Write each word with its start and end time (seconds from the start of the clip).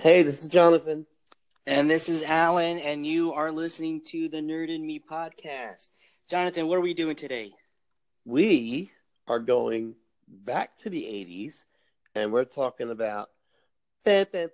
Hey, 0.00 0.22
this 0.22 0.42
is 0.42 0.48
Jonathan. 0.48 1.04
And 1.66 1.90
this 1.90 2.08
is 2.08 2.22
Alan, 2.22 2.78
and 2.78 3.04
you 3.04 3.34
are 3.34 3.52
listening 3.52 4.00
to 4.06 4.30
the 4.30 4.38
Nerd 4.38 4.70
in 4.70 4.86
Me 4.86 4.98
podcast. 4.98 5.90
Jonathan, 6.26 6.68
what 6.68 6.78
are 6.78 6.80
we 6.80 6.94
doing 6.94 7.16
today? 7.16 7.52
We 8.24 8.90
are 9.28 9.38
going 9.38 9.96
back 10.26 10.74
to 10.78 10.88
the 10.88 11.02
80s 11.02 11.64
and 12.14 12.32
we're 12.32 12.46
talking 12.46 12.90
about 12.90 13.28
Spider 14.06 14.48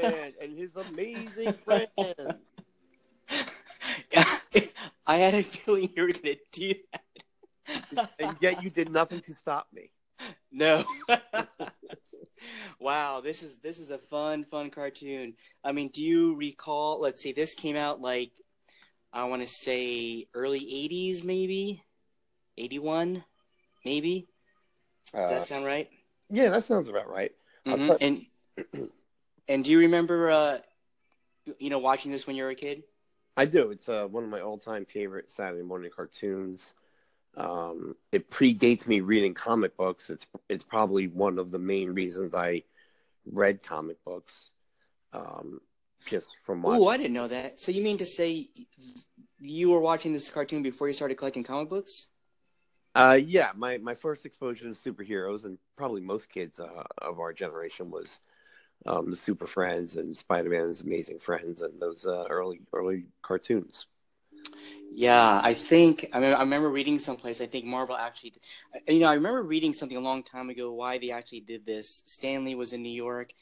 Man 0.00 0.32
and 0.40 0.56
his 0.56 0.76
amazing 0.76 1.52
friend. 1.52 1.88
I 5.06 5.16
had 5.16 5.34
a 5.34 5.42
feeling 5.42 5.90
you 5.94 6.04
were 6.04 6.12
going 6.12 6.22
to 6.22 6.38
do 6.52 6.72
that. 6.94 7.04
and 8.18 8.34
yet 8.40 8.62
you 8.62 8.70
did 8.70 8.90
nothing 8.90 9.20
to 9.20 9.34
stop 9.34 9.66
me. 9.74 9.90
No. 10.52 10.84
Wow, 12.78 13.20
this 13.20 13.42
is 13.42 13.58
this 13.58 13.78
is 13.78 13.90
a 13.90 13.98
fun 13.98 14.44
fun 14.44 14.70
cartoon. 14.70 15.34
I 15.64 15.72
mean, 15.72 15.88
do 15.88 16.02
you 16.02 16.34
recall, 16.36 17.00
let's 17.00 17.22
see, 17.22 17.32
this 17.32 17.54
came 17.54 17.76
out 17.76 18.00
like 18.00 18.32
I 19.12 19.24
want 19.24 19.42
to 19.42 19.48
say 19.48 20.26
early 20.34 20.60
80s 20.60 21.24
maybe? 21.24 21.82
81 22.58 23.24
maybe? 23.84 24.28
Does 25.12 25.30
uh, 25.30 25.34
that 25.34 25.46
sound 25.46 25.64
right? 25.64 25.88
Yeah, 26.30 26.50
that 26.50 26.64
sounds 26.64 26.88
about 26.88 27.08
right. 27.08 27.32
Mm-hmm. 27.66 27.92
and 28.00 28.90
and 29.48 29.64
do 29.64 29.70
you 29.70 29.78
remember 29.80 30.30
uh 30.30 30.58
you 31.58 31.70
know 31.70 31.78
watching 31.78 32.10
this 32.10 32.26
when 32.26 32.36
you 32.36 32.44
were 32.44 32.50
a 32.50 32.54
kid? 32.54 32.82
I 33.36 33.46
do. 33.46 33.70
It's 33.70 33.88
uh, 33.88 34.06
one 34.10 34.24
of 34.24 34.30
my 34.30 34.40
all-time 34.40 34.84
favorite 34.84 35.30
Saturday 35.30 35.62
morning 35.62 35.90
cartoons. 35.94 36.72
Um, 37.36 37.96
it 38.10 38.30
predates 38.30 38.86
me 38.86 39.00
reading 39.00 39.34
comic 39.34 39.76
books. 39.76 40.10
It's 40.10 40.26
it's 40.48 40.64
probably 40.64 41.08
one 41.08 41.38
of 41.38 41.50
the 41.50 41.58
main 41.58 41.90
reasons 41.90 42.34
I 42.34 42.64
read 43.24 43.62
comic 43.62 44.04
books. 44.04 44.50
Um, 45.12 45.60
just 46.06 46.36
from 46.44 46.62
watching. 46.62 46.82
Oh, 46.82 46.88
I 46.88 46.96
didn't 46.96 47.12
know 47.12 47.28
that. 47.28 47.60
So 47.60 47.72
you 47.72 47.82
mean 47.82 47.98
to 47.98 48.06
say 48.06 48.48
you 49.40 49.70
were 49.70 49.80
watching 49.80 50.12
this 50.12 50.30
cartoon 50.30 50.62
before 50.62 50.88
you 50.88 50.94
started 50.94 51.16
collecting 51.16 51.44
comic 51.44 51.68
books? 51.68 52.08
Uh, 52.94 53.18
yeah, 53.24 53.50
my 53.56 53.78
my 53.78 53.94
first 53.94 54.26
exposure 54.26 54.70
to 54.70 54.74
superheroes, 54.74 55.44
and 55.44 55.58
probably 55.76 56.00
most 56.00 56.28
kids 56.28 56.60
uh, 56.60 56.82
of 56.98 57.20
our 57.20 57.32
generation, 57.32 57.90
was 57.90 58.20
um, 58.86 59.10
the 59.10 59.16
Super 59.16 59.46
Friends 59.46 59.96
and 59.96 60.16
Spider 60.16 60.50
Man's 60.50 60.82
Amazing 60.82 61.18
Friends, 61.18 61.62
and 61.62 61.80
those 61.80 62.04
uh, 62.04 62.24
early 62.28 62.60
early 62.72 63.06
cartoons. 63.22 63.86
Yeah, 64.94 65.40
I 65.42 65.54
think 65.54 66.08
I, 66.12 66.20
mean, 66.20 66.34
I 66.34 66.40
remember 66.40 66.68
reading 66.68 66.98
someplace. 66.98 67.40
I 67.40 67.46
think 67.46 67.64
Marvel 67.64 67.96
actually, 67.96 68.34
you 68.86 69.00
know, 69.00 69.06
I 69.06 69.14
remember 69.14 69.42
reading 69.42 69.72
something 69.72 69.96
a 69.96 70.00
long 70.00 70.22
time 70.22 70.50
ago 70.50 70.72
why 70.72 70.98
they 70.98 71.10
actually 71.10 71.40
did 71.40 71.64
this. 71.64 72.02
Stan 72.06 72.44
Lee 72.44 72.54
was 72.54 72.72
in 72.72 72.82
New 72.82 72.92
York, 72.92 73.32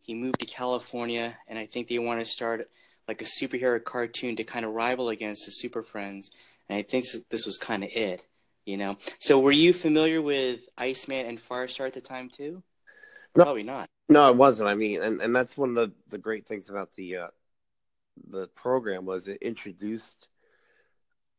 he 0.00 0.14
moved 0.14 0.40
to 0.40 0.46
California, 0.46 1.36
and 1.48 1.58
I 1.58 1.66
think 1.66 1.88
they 1.88 1.98
want 1.98 2.20
to 2.20 2.26
start 2.26 2.70
like 3.06 3.22
a 3.22 3.24
superhero 3.24 3.82
cartoon 3.82 4.36
to 4.36 4.44
kind 4.44 4.66
of 4.66 4.72
rival 4.72 5.08
against 5.08 5.46
the 5.46 5.52
Super 5.52 5.82
Friends. 5.82 6.30
And 6.68 6.78
I 6.78 6.82
think 6.82 7.06
this 7.30 7.46
was 7.46 7.56
kind 7.56 7.84
of 7.84 7.90
it, 7.90 8.26
you 8.66 8.76
know. 8.76 8.98
So, 9.18 9.40
were 9.40 9.52
you 9.52 9.72
familiar 9.72 10.20
with 10.20 10.68
Iceman 10.76 11.26
and 11.26 11.40
Firestar 11.40 11.86
at 11.86 11.94
the 11.94 12.02
time 12.02 12.28
too? 12.28 12.62
No, 13.34 13.44
Probably 13.44 13.62
not. 13.62 13.88
No, 14.10 14.28
it 14.30 14.36
wasn't. 14.36 14.68
I 14.68 14.74
mean, 14.74 15.02
and, 15.02 15.20
and 15.20 15.34
that's 15.34 15.56
one 15.56 15.70
of 15.70 15.74
the, 15.74 15.92
the 16.08 16.18
great 16.18 16.46
things 16.46 16.68
about 16.68 16.92
the 16.92 17.16
uh, 17.16 17.28
the 18.30 18.48
program 18.48 19.04
was 19.04 19.26
it 19.26 19.42
introduced 19.42 20.28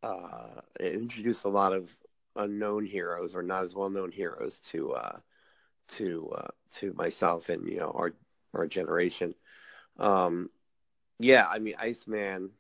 uh, 0.03 0.61
it 0.79 0.93
introduced 0.93 1.45
a 1.45 1.49
lot 1.49 1.73
of 1.73 1.89
unknown 2.35 2.85
heroes 2.85 3.35
or 3.35 3.43
not 3.43 3.63
as 3.63 3.75
well 3.75 3.89
known 3.89 4.11
heroes 4.11 4.59
to 4.71 4.93
uh, 4.93 5.17
to 5.89 6.29
uh, 6.37 6.47
to 6.71 6.93
myself 6.93 7.49
and 7.49 7.67
you 7.67 7.77
know 7.77 7.91
our 7.95 8.13
our 8.53 8.67
generation. 8.67 9.33
Um, 9.97 10.49
yeah, 11.19 11.45
I 11.47 11.59
mean, 11.59 11.75
Iceman 11.77 12.51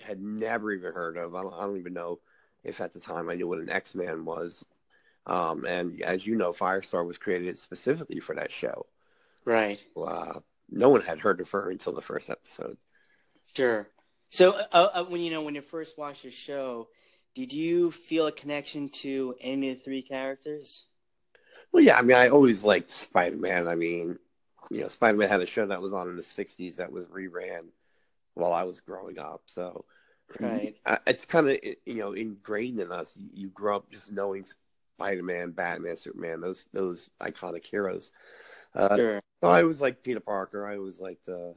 had 0.00 0.20
never 0.20 0.72
even 0.72 0.92
heard 0.92 1.16
of. 1.16 1.34
I 1.34 1.42
don't, 1.42 1.54
I 1.54 1.62
don't 1.62 1.78
even 1.78 1.94
know 1.94 2.20
if 2.62 2.80
at 2.80 2.92
the 2.92 3.00
time 3.00 3.28
I 3.28 3.34
knew 3.34 3.48
what 3.48 3.58
an 3.58 3.70
X 3.70 3.94
Man 3.94 4.24
was. 4.24 4.64
Um, 5.26 5.64
and 5.64 6.00
as 6.02 6.26
you 6.26 6.36
know, 6.36 6.52
Firestar 6.52 7.04
was 7.06 7.18
created 7.18 7.58
specifically 7.58 8.20
for 8.20 8.34
that 8.34 8.52
show. 8.52 8.86
Right. 9.44 9.82
So, 9.96 10.04
uh, 10.04 10.40
no 10.70 10.90
one 10.90 11.00
had 11.02 11.20
heard 11.20 11.40
of 11.40 11.50
her 11.50 11.70
until 11.70 11.92
the 11.92 12.02
first 12.02 12.30
episode. 12.30 12.76
Sure. 13.54 13.88
So, 14.34 14.58
uh, 14.72 14.88
uh, 14.92 15.04
when 15.04 15.20
you 15.20 15.30
know 15.30 15.42
when 15.42 15.54
you 15.54 15.60
first 15.60 15.96
watched 15.96 16.24
the 16.24 16.30
show, 16.32 16.88
did 17.36 17.52
you 17.52 17.92
feel 17.92 18.26
a 18.26 18.32
connection 18.32 18.88
to 18.88 19.36
any 19.40 19.70
of 19.70 19.76
the 19.76 19.84
three 19.84 20.02
characters? 20.02 20.86
Well, 21.70 21.84
yeah. 21.84 21.96
I 21.96 22.02
mean, 22.02 22.16
I 22.16 22.30
always 22.30 22.64
liked 22.64 22.90
Spider 22.90 23.36
Man. 23.36 23.68
I 23.68 23.76
mean, 23.76 24.18
you 24.72 24.80
know, 24.80 24.88
Spider 24.88 25.16
Man 25.16 25.28
had 25.28 25.40
a 25.40 25.46
show 25.46 25.64
that 25.66 25.80
was 25.80 25.92
on 25.92 26.08
in 26.08 26.16
the 26.16 26.22
'60s 26.22 26.74
that 26.76 26.90
was 26.90 27.06
reran 27.06 27.66
while 28.34 28.52
I 28.52 28.64
was 28.64 28.80
growing 28.80 29.20
up. 29.20 29.42
So, 29.46 29.84
right, 30.40 30.74
it's 31.06 31.24
kind 31.24 31.48
of 31.48 31.56
you 31.86 32.00
know 32.00 32.14
ingrained 32.14 32.80
in 32.80 32.90
us. 32.90 33.16
You 33.16 33.50
grow 33.50 33.76
up 33.76 33.92
just 33.92 34.10
knowing 34.10 34.46
Spider 34.96 35.22
Man, 35.22 35.52
Batman, 35.52 35.96
Superman, 35.96 36.40
those 36.40 36.66
those 36.72 37.08
iconic 37.20 37.64
heroes. 37.64 38.10
Uh, 38.74 38.96
sure. 38.96 39.20
So 39.44 39.50
I 39.50 39.62
was 39.62 39.80
like 39.80 40.02
Peter 40.02 40.18
Parker. 40.18 40.66
I 40.66 40.78
was 40.78 40.98
like 40.98 41.20
uh, 41.28 41.52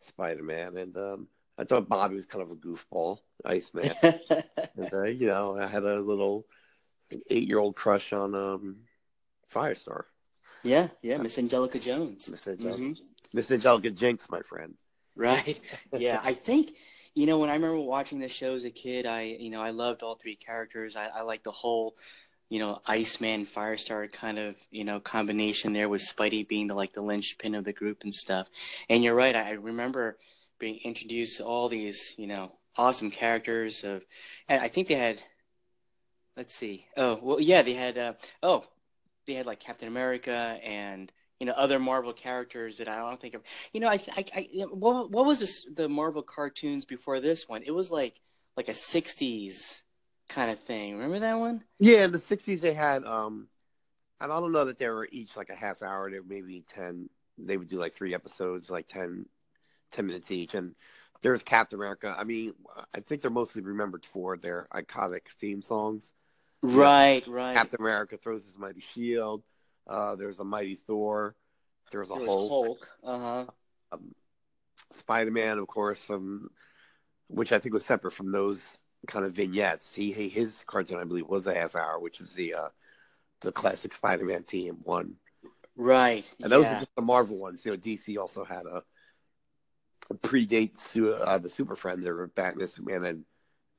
Spider 0.00 0.42
Man, 0.42 0.76
and 0.76 0.96
um, 0.96 1.28
I 1.58 1.64
thought 1.64 1.88
Bobby 1.88 2.16
was 2.16 2.26
kind 2.26 2.42
of 2.42 2.50
a 2.50 2.56
goofball, 2.56 3.18
Iceman. 3.44 3.92
and 4.02 4.92
uh, 4.92 5.04
you 5.04 5.26
know, 5.26 5.58
I 5.58 5.66
had 5.66 5.84
a 5.84 6.00
little 6.00 6.46
eight 7.30 7.48
year 7.48 7.58
old 7.58 7.76
crush 7.76 8.12
on 8.12 8.34
um, 8.34 8.76
Firestar. 9.52 10.04
Yeah, 10.62 10.88
yeah, 11.02 11.16
Miss 11.18 11.38
Angelica 11.38 11.78
Jones. 11.78 12.28
Miss 12.28 12.46
Angelica, 12.46 12.78
mm-hmm. 12.80 13.04
Miss 13.32 13.50
Angelica 13.50 13.90
Jinx, 13.90 14.28
my 14.30 14.40
friend. 14.40 14.74
Right. 15.14 15.58
Yeah, 15.96 16.20
I 16.22 16.34
think 16.34 16.72
you 17.14 17.26
know 17.26 17.38
when 17.38 17.48
I 17.48 17.54
remember 17.54 17.78
watching 17.78 18.18
this 18.18 18.32
show 18.32 18.54
as 18.54 18.64
a 18.64 18.70
kid, 18.70 19.06
I 19.06 19.22
you 19.22 19.50
know 19.50 19.62
I 19.62 19.70
loved 19.70 20.02
all 20.02 20.16
three 20.16 20.36
characters. 20.36 20.96
I, 20.96 21.06
I 21.06 21.22
like 21.22 21.42
the 21.42 21.52
whole 21.52 21.96
you 22.50 22.58
know 22.58 22.80
Iceman 22.86 23.46
Firestar 23.46 24.12
kind 24.12 24.38
of 24.38 24.56
you 24.70 24.84
know 24.84 25.00
combination 25.00 25.72
there 25.72 25.88
with 25.88 26.02
Spidey 26.02 26.46
being 26.46 26.66
the 26.66 26.74
like 26.74 26.92
the 26.92 27.02
linchpin 27.02 27.54
of 27.54 27.64
the 27.64 27.72
group 27.72 28.02
and 28.02 28.12
stuff. 28.12 28.48
And 28.90 29.02
you're 29.02 29.14
right. 29.14 29.34
I 29.34 29.52
remember 29.52 30.18
being 30.58 30.78
introduced 30.84 31.38
to 31.38 31.44
all 31.44 31.68
these 31.68 32.14
you 32.16 32.26
know 32.26 32.52
awesome 32.76 33.10
characters 33.10 33.84
of, 33.84 34.04
and 34.48 34.60
I 34.60 34.68
think 34.68 34.88
they 34.88 34.94
had. 34.94 35.22
Let's 36.36 36.54
see. 36.54 36.86
Oh 36.96 37.18
well, 37.22 37.40
yeah, 37.40 37.62
they 37.62 37.74
had. 37.74 37.96
Uh, 37.98 38.12
oh, 38.42 38.64
they 39.26 39.34
had 39.34 39.46
like 39.46 39.60
Captain 39.60 39.88
America 39.88 40.58
and 40.62 41.10
you 41.40 41.46
know 41.46 41.52
other 41.52 41.78
Marvel 41.78 42.12
characters 42.12 42.78
that 42.78 42.88
I 42.88 42.96
don't 42.98 43.20
think 43.20 43.34
of. 43.34 43.42
You 43.72 43.80
know, 43.80 43.88
I, 43.88 44.00
I, 44.16 44.24
I 44.34 44.48
what, 44.70 45.10
what 45.10 45.26
was 45.26 45.40
this, 45.40 45.66
the 45.74 45.88
Marvel 45.88 46.22
cartoons 46.22 46.84
before 46.84 47.20
this 47.20 47.48
one? 47.48 47.62
It 47.64 47.74
was 47.74 47.90
like 47.90 48.20
like 48.56 48.68
a 48.68 48.72
'60s 48.72 49.80
kind 50.28 50.50
of 50.50 50.58
thing. 50.60 50.94
Remember 50.94 51.20
that 51.20 51.36
one? 51.38 51.64
Yeah, 51.78 52.04
in 52.04 52.12
the 52.12 52.18
'60s 52.18 52.60
they 52.60 52.74
had. 52.74 53.04
um 53.04 53.48
and 54.20 54.32
I 54.32 54.40
don't 54.40 54.52
know 54.52 54.64
that 54.64 54.78
they 54.78 54.88
were 54.88 55.08
each 55.10 55.36
like 55.36 55.50
a 55.50 55.54
half 55.54 55.82
hour. 55.82 56.10
They 56.10 56.20
were 56.20 56.26
maybe 56.26 56.64
ten. 56.68 57.08
They 57.38 57.56
would 57.56 57.68
do 57.68 57.76
like 57.76 57.92
three 57.94 58.14
episodes, 58.14 58.70
like 58.70 58.88
10, 58.88 59.26
10 59.92 60.06
minutes 60.06 60.30
each, 60.30 60.54
and 60.54 60.74
there's 61.22 61.42
Captain 61.42 61.78
America. 61.78 62.14
I 62.18 62.24
mean, 62.24 62.52
I 62.94 63.00
think 63.00 63.22
they're 63.22 63.30
mostly 63.30 63.62
remembered 63.62 64.04
for 64.04 64.36
their 64.36 64.68
iconic 64.72 65.22
theme 65.40 65.62
songs. 65.62 66.12
Right, 66.62 67.26
right. 67.26 67.54
Captain 67.54 67.80
America 67.80 68.16
throws 68.16 68.44
his 68.44 68.58
mighty 68.58 68.80
shield. 68.80 69.42
Uh, 69.86 70.16
there's 70.16 70.40
a 70.40 70.44
mighty 70.44 70.74
Thor. 70.74 71.36
There's 71.92 72.10
a 72.10 72.14
there's 72.14 72.26
Hulk. 72.26 72.50
Hulk. 72.50 72.88
Uh 73.04 73.18
huh. 73.18 73.44
Um, 73.92 74.14
Spider 74.92 75.30
Man, 75.30 75.58
of 75.58 75.66
course, 75.66 76.08
um, 76.10 76.48
which 77.28 77.52
I 77.52 77.58
think 77.58 77.72
was 77.72 77.84
separate 77.84 78.12
from 78.12 78.32
those 78.32 78.78
kind 79.06 79.24
of 79.24 79.32
vignettes. 79.32 79.94
He, 79.94 80.12
he 80.12 80.28
his 80.28 80.64
cartoon, 80.66 80.98
I 80.98 81.04
believe, 81.04 81.28
was 81.28 81.46
a 81.46 81.54
half 81.54 81.76
hour, 81.76 82.00
which 82.00 82.20
is 82.20 82.32
the 82.32 82.54
uh, 82.54 82.68
the 83.40 83.52
classic 83.52 83.92
Spider 83.92 84.24
Man 84.24 84.42
theme 84.42 84.78
one. 84.82 85.16
Right. 85.76 86.28
And 86.42 86.50
those 86.50 86.64
yeah. 86.64 86.76
are 86.76 86.80
just 86.80 86.94
the 86.96 87.02
Marvel 87.02 87.36
ones. 87.36 87.64
You 87.64 87.72
know, 87.72 87.76
DC 87.76 88.16
also 88.18 88.44
had 88.44 88.64
a, 88.66 88.82
a 90.10 90.14
predate 90.14 90.78
uh, 91.20 91.38
the 91.38 91.50
Super 91.50 91.76
Friends. 91.76 92.06
Were 92.06 92.26
Batman, 92.28 92.68
Superman, 92.68 93.04
and 93.04 93.24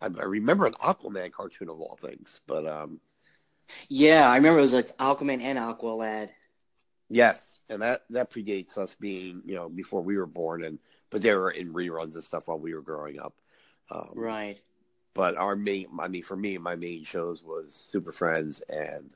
I, 0.01 0.21
I 0.21 0.25
remember 0.25 0.65
an 0.65 0.73
Aquaman 0.73 1.31
cartoon 1.31 1.69
of 1.69 1.79
all 1.79 1.97
things, 2.01 2.41
but 2.47 2.67
um, 2.67 2.99
yeah, 3.89 4.29
I 4.29 4.35
remember 4.35 4.59
it 4.59 4.63
was 4.63 4.73
like 4.73 4.97
Aquaman 4.97 5.41
and 5.41 5.57
Aqualad. 5.57 6.29
Yes, 7.09 7.61
and 7.69 7.81
that 7.81 8.03
that 8.09 8.31
predates 8.31 8.77
us 8.77 8.95
being 8.95 9.41
you 9.45 9.55
know 9.55 9.69
before 9.69 10.01
we 10.01 10.17
were 10.17 10.25
born, 10.25 10.63
and 10.63 10.79
but 11.09 11.21
they 11.21 11.33
were 11.33 11.51
in 11.51 11.73
reruns 11.73 12.15
and 12.15 12.23
stuff 12.23 12.47
while 12.47 12.59
we 12.59 12.73
were 12.73 12.81
growing 12.81 13.19
up. 13.19 13.33
Um, 13.89 14.11
right. 14.15 14.59
But 15.13 15.35
our 15.35 15.55
main, 15.55 15.87
I 15.99 16.09
mean, 16.09 16.21
for 16.21 16.35
me, 16.35 16.57
my 16.59 16.75
main 16.75 17.03
shows 17.03 17.41
was 17.41 17.73
Super 17.73 18.11
Friends 18.11 18.61
and 18.69 19.09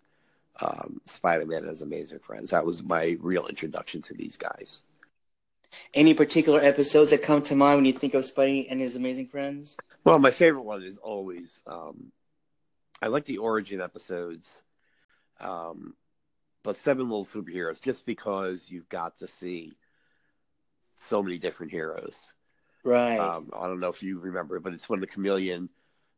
um, 0.59 0.99
Spider 1.05 1.45
Man 1.45 1.67
as 1.67 1.81
Amazing 1.81 2.19
Friends. 2.19 2.51
That 2.51 2.65
was 2.65 2.81
my 2.81 3.17
real 3.19 3.45
introduction 3.47 4.01
to 4.03 4.13
these 4.13 4.35
guys. 4.35 4.81
Any 5.93 6.13
particular 6.13 6.59
episodes 6.59 7.11
that 7.11 7.23
come 7.23 7.41
to 7.43 7.55
mind 7.55 7.77
when 7.77 7.85
you 7.85 7.93
think 7.93 8.13
of 8.13 8.23
Spidey 8.23 8.67
and 8.69 8.81
his 8.81 8.95
Amazing 8.95 9.27
Friends? 9.27 9.77
Well, 10.03 10.19
my 10.19 10.31
favorite 10.31 10.63
one 10.63 10.83
is 10.83 10.97
always 10.97 11.61
um, 11.67 12.11
I 13.01 13.07
like 13.07 13.25
the 13.25 13.37
origin 13.37 13.81
episodes. 13.81 14.61
Um, 15.39 15.95
but 16.63 16.75
Seven 16.75 17.09
Little 17.09 17.25
Superheroes, 17.25 17.81
just 17.81 18.05
because 18.05 18.69
you've 18.69 18.89
got 18.89 19.17
to 19.19 19.27
see 19.27 19.73
so 20.95 21.23
many 21.23 21.39
different 21.39 21.71
heroes. 21.71 22.15
Right. 22.83 23.17
Um, 23.17 23.49
I 23.57 23.67
don't 23.67 23.79
know 23.79 23.89
if 23.89 24.03
you 24.03 24.19
remember, 24.19 24.59
but 24.59 24.73
it's 24.73 24.87
when 24.87 24.99
the 24.99 25.07
chameleon 25.07 25.69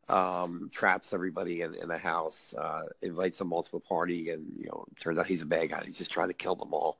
um, 0.08 0.68
traps 0.70 1.14
everybody 1.14 1.62
in, 1.62 1.74
in 1.74 1.90
a 1.90 1.96
house, 1.96 2.52
uh, 2.56 2.82
invites 3.00 3.40
a 3.40 3.44
multiple 3.44 3.80
party, 3.80 4.30
and 4.30 4.56
you 4.58 4.66
know, 4.66 4.84
turns 5.00 5.18
out 5.18 5.26
he's 5.26 5.42
a 5.42 5.46
bad 5.46 5.70
guy. 5.70 5.82
He's 5.86 5.96
just 5.96 6.10
trying 6.10 6.28
to 6.28 6.34
kill 6.34 6.56
them 6.56 6.74
all. 6.74 6.98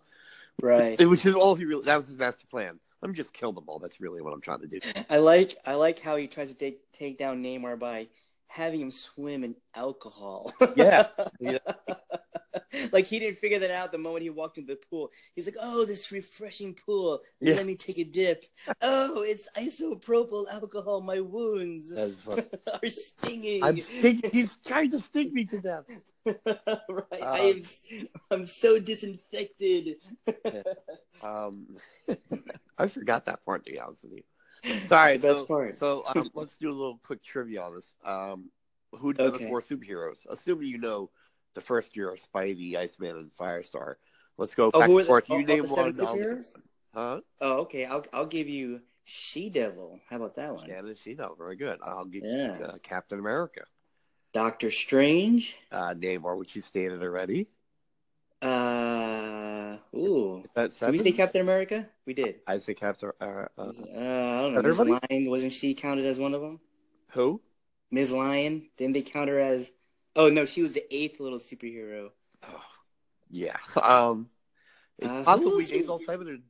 Right. 0.63 0.99
Which 1.09 1.27
is 1.27 1.35
all 1.35 1.55
he 1.55 1.65
really. 1.65 1.85
That 1.85 1.97
was 1.97 2.07
his 2.07 2.19
master 2.19 2.47
plan. 2.47 2.79
Let 3.03 3.11
me 3.11 3.17
just 3.17 3.33
kill 3.33 3.53
them 3.53 3.65
all. 3.67 3.79
That's 3.79 4.01
really 4.01 4.23
what 4.23 4.33
I'm 4.33 4.41
trying 4.41 4.61
to 4.61 4.67
do. 4.67 4.81
I 5.11 5.19
like 5.19 5.57
I 5.67 5.75
like 5.75 5.99
how 5.99 6.17
he 6.17 6.27
tries 6.27 6.49
to 6.49 6.55
take 6.55 6.81
take 6.93 7.19
down 7.19 7.43
Namor 7.43 7.79
by 7.79 8.09
having 8.47 8.81
him 8.81 8.91
swim 8.91 9.45
in 9.45 9.57
alcohol. 9.75 10.53
Yeah. 10.77 11.09
Yeah. 11.41 11.59
like 12.93 13.07
he 13.07 13.19
didn't 13.19 13.39
figure 13.39 13.59
that 13.59 13.71
out 13.71 13.93
the 13.93 13.99
moment 13.99 14.23
he 14.23 14.31
walked 14.31 14.59
into 14.59 14.75
the 14.75 14.81
pool. 14.91 15.11
He's 15.35 15.47
like, 15.47 15.57
"Oh, 15.61 15.85
this 15.85 16.11
refreshing 16.13 16.75
pool. 16.75 17.21
Yeah. 17.41 17.55
Let 17.55 17.67
me 17.67 17.75
take 17.77 17.99
a 17.99 18.05
dip. 18.05 18.45
Oh, 18.83 19.23
it's 19.23 19.49
isopropyl 19.57 20.49
alcohol. 20.51 21.01
My 21.01 21.21
wounds 21.21 21.93
are 21.93 22.89
stinging." 22.89 23.63
I'm 23.65 23.79
sting- 23.81 24.23
He's 24.33 24.57
trying 24.67 24.91
to 24.93 25.01
sting 25.01 25.33
me 25.33 25.45
to 25.47 25.59
death. 25.61 25.85
right. 26.47 27.23
I 27.23 27.41
Um, 27.41 27.47
am. 27.51 27.59
s- 27.61 27.85
I'm 28.31 28.47
so 28.47 28.79
disinfected. 28.81 29.97
Um, 31.23 31.77
I 32.79 32.87
forgot 32.89 33.27
that 33.27 33.45
part. 33.45 33.65
To 33.67 33.73
be 33.73 33.79
honest 33.79 34.03
with 34.05 34.13
you. 34.15 34.23
Sorry. 34.89 35.19
best 35.19 35.41
so, 35.41 35.47
part. 35.47 35.79
so 35.79 36.05
um, 36.15 36.31
let's 36.35 36.55
do 36.57 36.69
a 36.69 36.73
little 36.73 36.99
quick 37.03 37.23
trivia 37.23 37.63
on 37.63 37.75
this. 37.75 37.95
Um, 38.05 38.51
who 38.93 39.11
are 39.11 39.31
the 39.31 39.39
four 39.49 39.61
superheroes? 39.61 40.19
Assuming 40.31 40.69
you 40.69 40.79
know 40.79 41.11
the 41.55 41.61
first 41.61 41.95
hero, 41.95 42.15
Spidey, 42.17 42.77
Iceman, 42.77 43.17
and 43.17 43.31
Firestar. 43.33 43.95
Let's 44.37 44.55
go 44.55 44.71
Oh, 44.75 44.81
back 44.81 44.91
and 44.91 45.07
forth. 45.07 45.29
You 45.29 45.37
oh, 45.37 45.41
name 45.43 45.65
one. 45.65 45.93
seven 45.93 46.07
I'll 46.07 46.17
name 46.17 46.25
superheroes? 46.27 46.55
one. 46.55 46.63
Huh? 46.95 47.21
Oh, 47.41 47.53
okay. 47.63 47.85
I'll 47.85 48.05
I'll 48.13 48.27
give 48.27 48.49
you 48.49 48.81
She 49.05 49.49
Devil. 49.51 50.01
How 50.09 50.17
about 50.17 50.35
that 50.37 50.55
one? 50.55 50.67
Shannon 50.67 50.95
Shino. 50.95 51.37
Very 51.39 51.57
good. 51.57 51.79
I'll 51.83 52.05
give 52.05 52.25
Yeah. 52.25 52.59
you 52.59 52.65
uh, 52.65 52.79
Captain 52.83 53.19
America. 53.19 53.63
Doctor 54.33 54.71
Strange. 54.71 55.57
Uh, 55.71 55.95
Namor, 55.95 56.37
which 56.37 56.57
you 56.57 56.63
stated 56.63 57.03
already. 57.03 57.47
Uh, 58.43 59.77
ooh. 59.97 60.43
Is 60.45 60.53
that 60.53 60.71
Did 60.79 60.91
we 60.91 60.99
say 60.99 61.13
Captain 61.13 61.41
America? 61.41 61.89
We 62.05 62.15
did. 62.15 62.41
I 62.47 62.59
say 62.59 62.75
Captain. 62.75 63.11
Uh, 63.21 63.25
uh, 63.25 63.47
Uh, 63.59 63.63
I 63.63 64.43
don't 64.43 64.55
know. 64.55 64.63
Ms. 64.63 64.81
Lion 64.81 65.31
wasn't 65.31 65.53
she 65.53 65.75
counted 65.75 66.05
as 66.05 66.19
one 66.19 66.35
of 66.35 66.41
them? 66.43 66.61
who? 67.09 67.41
Ms. 67.91 68.11
Lion. 68.13 68.69
Didn't 68.77 68.95
they 68.95 69.03
count 69.03 69.29
her 69.31 69.39
as? 69.39 69.73
Oh 70.17 70.29
no, 70.29 70.45
she 70.45 70.63
was 70.63 70.73
the 70.73 70.85
eighth 70.95 71.21
little 71.21 71.39
superhero. 71.39 72.11
Oh, 72.47 72.63
yeah. 73.29 73.57
Um, 73.83 74.29
it's 74.99 75.09
Uh, 75.09 75.25
possible 75.25 75.57
we 75.57 75.87
all 75.87 75.99
seven 75.99 76.29
and 76.29 76.43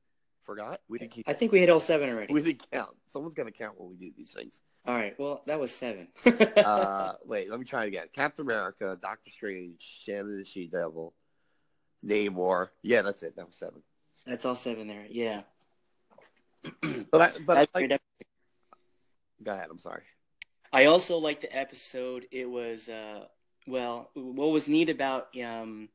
forgot. 0.43 0.81
We 0.88 0.99
didn't 0.99 1.12
keep. 1.12 1.28
I 1.28 1.32
think 1.32 1.52
we 1.52 1.61
hit 1.61 1.70
all 1.70 1.81
seven 1.81 2.08
already. 2.11 2.32
We 2.32 2.43
didn't 2.43 2.70
count. 2.70 2.90
Someone's 3.12 3.34
gonna 3.34 3.52
count 3.52 3.81
when 3.81 3.90
we 3.90 3.96
do 3.96 4.11
these 4.16 4.32
things. 4.32 4.62
All 4.87 4.94
right. 4.94 5.19
Well, 5.19 5.43
that 5.46 5.58
was 5.58 5.72
seven. 5.75 6.08
Uh, 6.56 7.14
wait, 7.25 7.50
let 7.50 7.58
me 7.58 7.64
try 7.66 7.84
it 7.84 7.88
again. 7.88 8.06
Captain 8.12 8.44
America, 8.44 8.99
Doctor 9.00 9.31
Strange, 9.31 9.82
Shannon 10.05 10.38
the 10.38 10.44
She 10.44 10.67
Devil, 10.67 11.14
Namor. 12.05 12.69
Yeah, 12.82 13.02
that's 13.02 13.22
it. 13.22 13.37
That 13.37 13.46
was 13.46 13.56
seven. 13.56 13.82
That's 14.26 14.44
all 14.44 14.55
seven 14.55 14.87
there. 14.88 15.06
Yeah. 15.08 15.43
But 17.10 17.20
I, 17.20 17.32
but 17.46 17.56
I 17.56 17.60
That's 17.60 17.75
like, 17.75 17.88
great. 17.88 18.00
go 19.43 19.52
ahead. 19.52 19.67
I'm 19.70 19.78
sorry. 19.78 20.02
I 20.72 20.87
also 20.87 21.19
liked 21.19 21.43
the 21.43 21.55
episode. 21.56 22.26
It 22.32 22.49
was 22.49 22.88
uh 22.88 23.26
well, 23.66 24.11
what 24.14 24.50
was 24.50 24.69
neat 24.69 24.90
about 24.90 25.28
um 25.37 25.88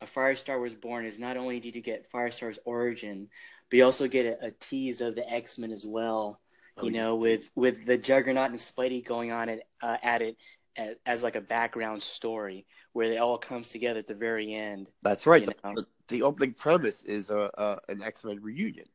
a 0.00 0.06
Firestar 0.06 0.60
was 0.60 0.74
born 0.74 1.04
is 1.06 1.18
not 1.18 1.36
only 1.36 1.60
did 1.60 1.76
you 1.76 1.82
get 1.82 2.10
Firestar's 2.10 2.58
origin, 2.64 3.28
but 3.70 3.76
you 3.76 3.84
also 3.84 4.08
get 4.08 4.26
a, 4.26 4.46
a 4.46 4.50
tease 4.50 5.00
of 5.00 5.14
the 5.14 5.28
X 5.30 5.58
Men 5.58 5.70
as 5.70 5.86
well. 5.86 6.40
Oh, 6.76 6.86
you 6.86 6.92
yeah. 6.92 7.02
know, 7.04 7.16
with 7.16 7.50
with 7.54 7.84
the 7.86 7.98
Juggernaut 7.98 8.50
and 8.50 8.58
Spidey 8.58 9.04
going 9.04 9.30
on 9.30 9.48
it 9.48 9.62
uh, 9.80 9.98
at 10.02 10.22
it 10.22 10.36
as, 10.76 10.96
as 11.06 11.22
like 11.22 11.36
a 11.36 11.40
background 11.40 12.02
story 12.02 12.66
where 12.92 13.12
it 13.12 13.18
all 13.18 13.38
comes 13.38 13.68
together 13.70 14.00
at 14.00 14.06
the 14.06 14.14
very 14.14 14.52
end. 14.54 14.90
That's 15.02 15.26
right. 15.26 15.44
The, 15.44 15.54
the, 15.62 15.86
the 16.08 16.22
opening 16.22 16.54
premise 16.54 17.02
is 17.02 17.30
a, 17.30 17.50
a 17.56 17.78
an 17.88 18.02
X 18.02 18.24
Men 18.24 18.40
reunion, 18.42 18.86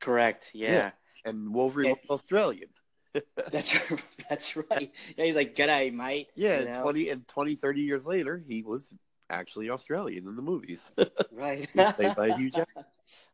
Correct. 0.00 0.50
Yeah. 0.52 0.72
Yeah. 0.72 0.90
and 1.24 1.54
Wolverine 1.54 1.88
Yeah. 1.90 1.94
was 2.08 2.20
Australian. 2.20 2.68
That's 3.50 3.90
right. 3.90 4.02
that's 4.28 4.56
right. 4.56 4.92
Yeah, 5.16 5.24
he's 5.24 5.36
like, 5.36 5.54
"G'day, 5.54 5.92
mate." 5.92 6.28
Yeah, 6.34 6.60
You 6.60 6.66
know? 6.66 6.82
20 6.82 7.10
and 7.10 7.28
20, 7.28 7.54
30 7.54 7.80
years 7.82 8.06
later, 8.06 8.42
he 8.44 8.62
was 8.62 8.92
actually 9.30 9.70
Australian 9.70 10.26
in 10.26 10.36
the 10.36 10.42
movies. 10.42 10.90
Right. 11.30 11.68
Played 11.72 12.14
by 12.14 12.30
Hugh 12.32 12.50
Jackman. 12.50 12.84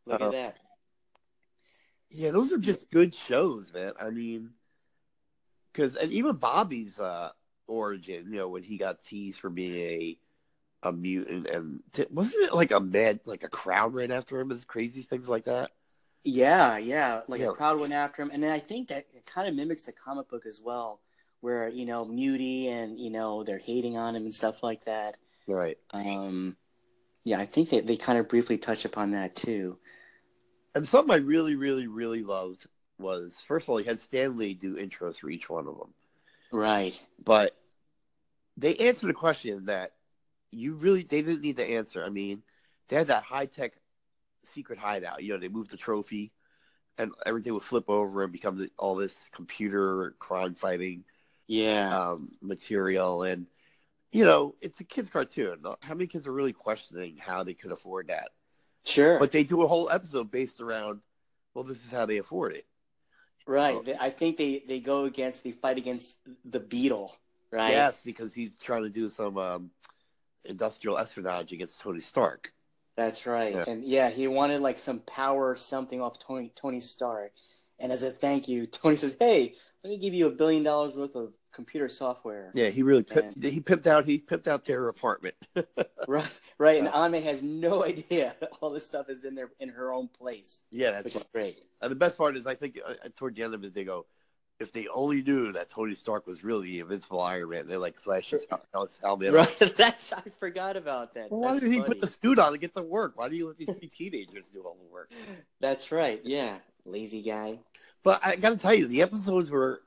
Look 0.07 0.21
Uh, 0.23 0.25
at 0.27 0.33
that. 0.33 0.57
Yeah, 2.09 2.31
those 2.31 2.51
are 2.53 2.59
just 2.59 2.91
good 2.91 3.15
shows, 3.15 3.73
man. 3.73 3.93
I 4.01 4.09
mean, 4.11 4.51
because 5.73 5.97
and 5.97 6.11
even 6.11 6.37
Bobby's 6.37 6.99
uh, 6.99 7.31
origin, 7.67 8.33
you 8.33 8.39
know, 8.39 8.49
when 8.49 8.63
he 8.63 8.79
got 8.79 9.03
teased 9.03 9.39
for 9.41 9.51
being 9.51 9.77
a 9.77 10.19
a 10.83 10.93
mutant, 10.93 11.47
and 11.47 11.83
t- 11.93 12.07
wasn't 12.11 12.43
it 12.45 12.55
like 12.55 12.71
a 12.71 12.81
mad, 12.81 13.21
like 13.27 13.45
a 13.45 13.49
crowd 13.49 13.95
ran 13.95 14.11
after 14.11 14.41
him, 14.41 14.51
and 14.51 14.67
crazy 14.67 15.03
things 15.03 15.29
like 15.29 15.45
that. 15.45 15.71
Yeah, 16.25 16.77
yeah. 16.77 17.23
Like 17.29 17.41
Yeah. 17.41 17.49
a 17.49 17.55
crowd 17.55 17.81
went 17.81 17.93
after 17.93 18.23
him, 18.23 18.31
and 18.33 18.43
then 18.43 18.51
I 18.53 18.59
think 18.61 18.89
that 18.89 19.07
it 19.13 19.25
kind 19.27 19.49
of 19.49 19.55
mimics 19.55 19.87
the 19.87 19.93
comic 19.93 20.29
book 20.29 20.47
as 20.47 20.61
well, 20.61 21.01
where 21.41 21.69
you 21.69 21.87
know 21.87 22.05
Muty 22.05 22.67
and 22.69 22.99
you 22.99 23.11
know 23.11 23.43
they're 23.45 23.59
hating 23.59 23.97
on 23.97 24.15
him 24.17 24.25
and 24.25 24.35
stuff 24.35 24.63
like 24.63 24.85
that. 24.85 25.17
Right. 25.47 25.79
Um, 25.93 26.57
yeah, 27.25 27.41
I 27.41 27.47
think 27.47 27.71
they 27.71 27.81
they 27.81 27.97
kind 27.97 28.19
of 28.19 28.29
briefly 28.29 28.59
touch 28.59 28.85
upon 28.85 29.13
that 29.13 29.37
too. 29.37 29.79
And 30.75 30.87
something 30.87 31.13
I 31.15 31.19
really, 31.19 31.55
really, 31.57 31.87
really 31.87 32.23
loved 32.25 32.67
was 32.99 33.37
first 33.47 33.67
of 33.67 33.71
all, 33.71 33.77
he 33.79 33.85
had 33.85 34.01
Stan 34.01 34.37
Lee 34.37 34.55
do 34.55 34.77
intros 34.77 35.21
for 35.21 35.31
each 35.31 35.49
one 35.49 35.67
of 35.69 35.79
them, 35.79 35.95
Right. 36.53 37.01
but 37.19 37.57
they 38.57 38.77
answered 38.77 39.11
a 39.11 39.15
question 39.15 39.67
that 39.67 39.93
you 40.51 40.75
really 40.75 41.03
they 41.03 41.23
didn't 41.23 41.43
need 41.43 41.57
to 41.59 41.65
answer. 41.67 42.05
I 42.05 42.11
mean, 42.11 42.43
they 42.89 42.97
had 42.97 43.09
that 43.09 43.25
high 43.25 43.47
tech 43.47 43.80
secret 44.45 44.79
hideout. 44.79 45.23
You 45.23 45.33
know, 45.35 45.39
they 45.39 45.49
moved 45.49 45.71
the 45.71 45.77
trophy, 45.77 46.33
and 46.99 47.13
everything 47.27 47.55
would 47.55 47.63
flip 47.63 47.89
over 47.89 48.23
and 48.25 48.33
become 48.33 48.59
the, 48.59 48.71
all 48.79 48.95
this 48.95 49.29
computer 49.33 50.15
crime 50.19 50.55
fighting 50.55 51.05
Yeah. 51.47 51.97
um, 52.13 52.29
material. 52.43 53.23
And 53.23 53.47
you 54.13 54.25
know, 54.25 54.57
it's 54.61 54.81
a 54.81 54.85
kids' 54.85 55.09
cartoon. 55.11 55.59
How 55.83 55.95
many 55.95 56.09
kids 56.09 56.27
are 56.27 56.33
really 56.33 56.53
questioning 56.53 57.17
how 57.17 57.45
they 57.45 57.55
could 57.55 57.71
afford 57.73 58.09
that? 58.09 58.31
sure. 58.85 59.19
But 59.19 59.31
they 59.31 59.45
do 59.45 59.63
a 59.63 59.67
whole 59.69 59.89
episode 59.91 60.31
based 60.31 60.61
around, 60.61 61.01
well, 61.55 61.65
this 61.65 61.85
is 61.85 61.91
how 61.91 62.07
they 62.07 62.17
afford 62.19 62.55
it. 62.55 62.67
right. 63.47 63.85
They- 63.85 63.95
I 63.97 64.11
think 64.11 64.37
they 64.37 64.65
they 64.67 64.81
go 64.81 65.05
against 65.05 65.43
the 65.45 65.53
fight 65.53 65.79
against 65.79 66.17
the 66.45 66.61
Beetle. 66.61 67.15
Right. 67.53 67.71
Yes, 67.71 68.01
because 68.05 68.33
he's 68.33 68.57
trying 68.59 68.83
to 68.85 68.89
do 68.91 69.09
some 69.11 69.37
um, 69.37 69.71
industrial 70.45 70.99
espionage 70.99 71.53
against 71.53 71.81
Tony 71.81 72.01
Stark. 72.01 72.53
That's 72.97 73.27
right. 73.27 73.55
Yeah. 73.55 73.65
And 73.67 73.85
yeah, 73.85 74.11
he 74.11 74.27
wanted 74.27 74.61
like 74.61 74.79
some 74.79 75.01
power 75.01 75.51
or 75.51 75.57
something 75.57 76.01
off 76.01 76.19
Tony 76.19 76.53
Tony 76.55 76.81
Stark. 76.81 77.33
And 77.79 77.93
as 77.93 78.03
a 78.03 78.11
thank 78.11 78.49
you, 78.49 78.67
Tony 78.67 78.97
says, 78.97 79.17
"Hey, 79.19 79.55
let 79.83 79.91
me 79.91 79.99
give 79.99 80.15
you 80.15 80.27
a 80.27 80.31
billion 80.31 80.63
dollars 80.63 80.97
worth 80.97 81.15
of 81.17 81.33
computer 81.53 81.89
software." 81.89 82.51
Yeah, 82.55 82.69
he 82.69 82.83
really 82.83 83.03
pimped, 83.03 83.43
he 83.43 83.61
pimped 83.61 83.87
out 83.87 84.05
he 84.05 84.19
pimped 84.19 84.49
out 84.49 84.65
their 84.65 84.89
apartment. 84.89 85.35
Right, 86.09 86.27
right. 86.59 86.79
And. 86.83 86.89
Ame 87.15 87.23
has 87.23 87.43
no 87.43 87.85
idea 87.87 88.35
all 88.61 88.71
this 88.71 88.87
stuff 88.87 89.09
is 89.11 89.25
in 89.25 89.35
there 89.35 89.51
in 89.61 89.69
her 89.69 89.93
own 89.93 90.09
place, 90.09 90.63
yeah, 90.71 90.91
that's 90.93 91.05
which 91.05 91.15
is 91.15 91.25
great. 91.33 91.63
and 91.83 91.91
the 91.91 91.95
best 91.95 92.17
part 92.19 92.37
is 92.37 92.47
I 92.47 92.55
think 92.55 92.81
uh, 92.85 92.95
toward 93.15 93.37
the 93.37 93.43
end 93.43 93.55
of 93.55 93.63
it 93.63 93.75
they 93.75 93.85
go, 93.85 94.07
if 94.61 94.73
they 94.73 94.87
only 94.89 95.23
knew 95.23 95.53
that 95.53 95.71
Tony 95.71 95.95
Stark 95.95 96.27
was 96.27 96.45
really 96.45 96.69
the 96.69 96.81
Invincible 96.81 97.21
Iron 97.21 97.49
Man, 97.51 97.67
they 97.67 97.77
like 97.77 97.99
flash 97.99 98.31
his 98.31 98.47
hel- 98.49 98.63
his 98.83 98.99
helmet. 99.03 99.33
Right. 99.33 99.73
That's 99.77 100.13
I 100.13 100.23
forgot 100.39 100.77
about 100.77 101.15
that. 101.15 101.31
Well, 101.31 101.41
why 101.41 101.59
did 101.59 101.73
he 101.73 101.79
funny. 101.79 101.89
put 101.89 102.01
the 102.01 102.07
suit 102.07 102.39
on 102.39 102.53
to 102.53 102.59
get 102.59 102.77
to 102.77 102.83
work? 102.83 103.13
Why 103.17 103.29
do 103.29 103.37
you 103.37 103.49
let 103.49 103.57
these 103.57 103.91
teenagers 103.91 104.49
do 104.53 104.61
all 104.63 104.77
the 104.81 104.93
work? 104.93 105.11
That's 105.61 105.91
right. 105.91 106.21
Yeah, 106.25 106.59
lazy 106.85 107.23
guy. 107.23 107.59
But 108.03 108.21
I 108.25 108.37
got 108.37 108.51
to 108.51 108.57
tell 108.57 108.75
you, 108.75 108.87
the 108.87 109.03
episodes 109.03 109.51
were 109.51 109.81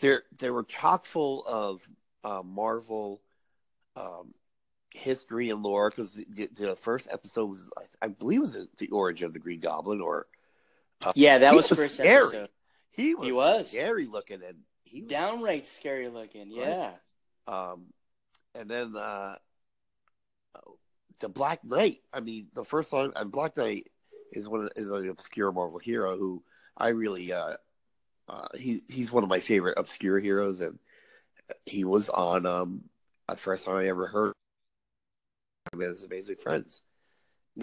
they're 0.00 0.22
they 0.38 0.50
were 0.50 0.64
chock 0.64 1.06
full 1.06 1.44
of 1.46 1.80
uh, 2.22 2.42
Marvel 2.44 3.20
um, 3.96 4.34
history 4.94 5.50
and 5.50 5.62
lore 5.62 5.90
because 5.90 6.12
the, 6.14 6.48
the 6.58 6.76
first 6.76 7.08
episode 7.10 7.46
was 7.46 7.70
I, 7.76 8.06
I 8.06 8.08
believe 8.08 8.40
was 8.40 8.66
the 8.78 8.88
origin 8.88 9.26
of 9.26 9.32
the 9.32 9.38
Green 9.38 9.60
Goblin 9.60 10.00
or 10.00 10.26
uh, 11.04 11.12
Yeah, 11.14 11.38
that 11.38 11.50
he 11.50 11.56
was 11.56 11.68
first 11.68 11.94
scary. 11.94 12.24
episode. 12.24 12.48
He 12.92 13.14
was, 13.14 13.26
He 13.26 13.32
was. 13.32 13.68
scary 13.70 14.06
looking 14.06 14.42
and 14.46 14.58
he 14.84 15.02
was, 15.02 15.10
Downright 15.10 15.66
scary 15.66 16.08
looking. 16.08 16.50
Yeah. 16.50 16.92
um, 17.46 17.86
and 18.54 18.68
then 18.68 18.96
uh, 18.96 19.36
the 21.20 21.28
Black 21.28 21.64
Knight. 21.64 21.98
I 22.12 22.20
mean, 22.20 22.48
the 22.54 22.64
first 22.64 22.90
one 22.92 23.12
and 23.16 23.30
Black 23.30 23.56
Knight 23.56 23.88
is 24.32 24.48
one 24.48 24.64
of, 24.64 24.70
is 24.76 24.90
an 24.90 25.08
obscure 25.08 25.52
Marvel 25.52 25.78
hero 25.78 26.16
who 26.16 26.42
I 26.76 26.88
really 26.88 27.32
uh, 27.32 27.54
uh, 28.28 28.46
he 28.54 28.82
he's 28.88 29.12
one 29.12 29.22
of 29.22 29.28
my 29.28 29.40
favorite 29.40 29.74
obscure 29.76 30.18
heroes, 30.18 30.60
and 30.60 30.78
he 31.66 31.84
was 31.84 32.08
on 32.08 32.46
um 32.46 32.84
the 33.28 33.36
first 33.36 33.64
time 33.64 33.76
I 33.76 33.86
ever 33.88 34.06
heard 34.06 34.32
of 35.72 35.80
his 35.80 36.04
Amazing 36.04 36.36
Friends. 36.36 36.82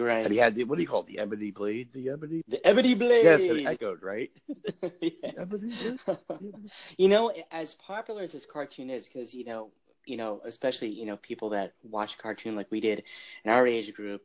Right. 0.00 0.24
And 0.24 0.32
he 0.32 0.38
had 0.38 0.54
the, 0.54 0.64
what 0.64 0.76
do 0.76 0.82
you 0.82 0.88
call 0.88 1.00
it? 1.00 1.06
The 1.08 1.18
ebony 1.18 1.50
blade? 1.50 1.92
The 1.92 2.10
ebony? 2.10 2.42
the 2.46 2.64
Ebony 2.66 2.94
Blade. 2.94 3.24
Yes, 3.24 3.40
it 3.40 3.66
echoed, 3.66 4.02
right? 4.02 4.30
Yeah. 5.00 5.32
Ebony 5.38 5.74
blade? 6.06 6.54
you 6.98 7.08
know, 7.08 7.32
as 7.50 7.74
popular 7.74 8.22
as 8.22 8.32
this 8.32 8.46
cartoon 8.46 8.90
is, 8.90 9.08
because 9.08 9.34
you 9.34 9.44
know, 9.44 9.70
you 10.06 10.16
know, 10.16 10.40
especially 10.44 10.88
you 10.88 11.06
know 11.06 11.16
people 11.16 11.50
that 11.50 11.74
watch 11.82 12.16
cartoon 12.18 12.54
like 12.56 12.70
we 12.70 12.80
did 12.80 13.02
in 13.44 13.50
our 13.50 13.66
age 13.66 13.92
group, 13.94 14.22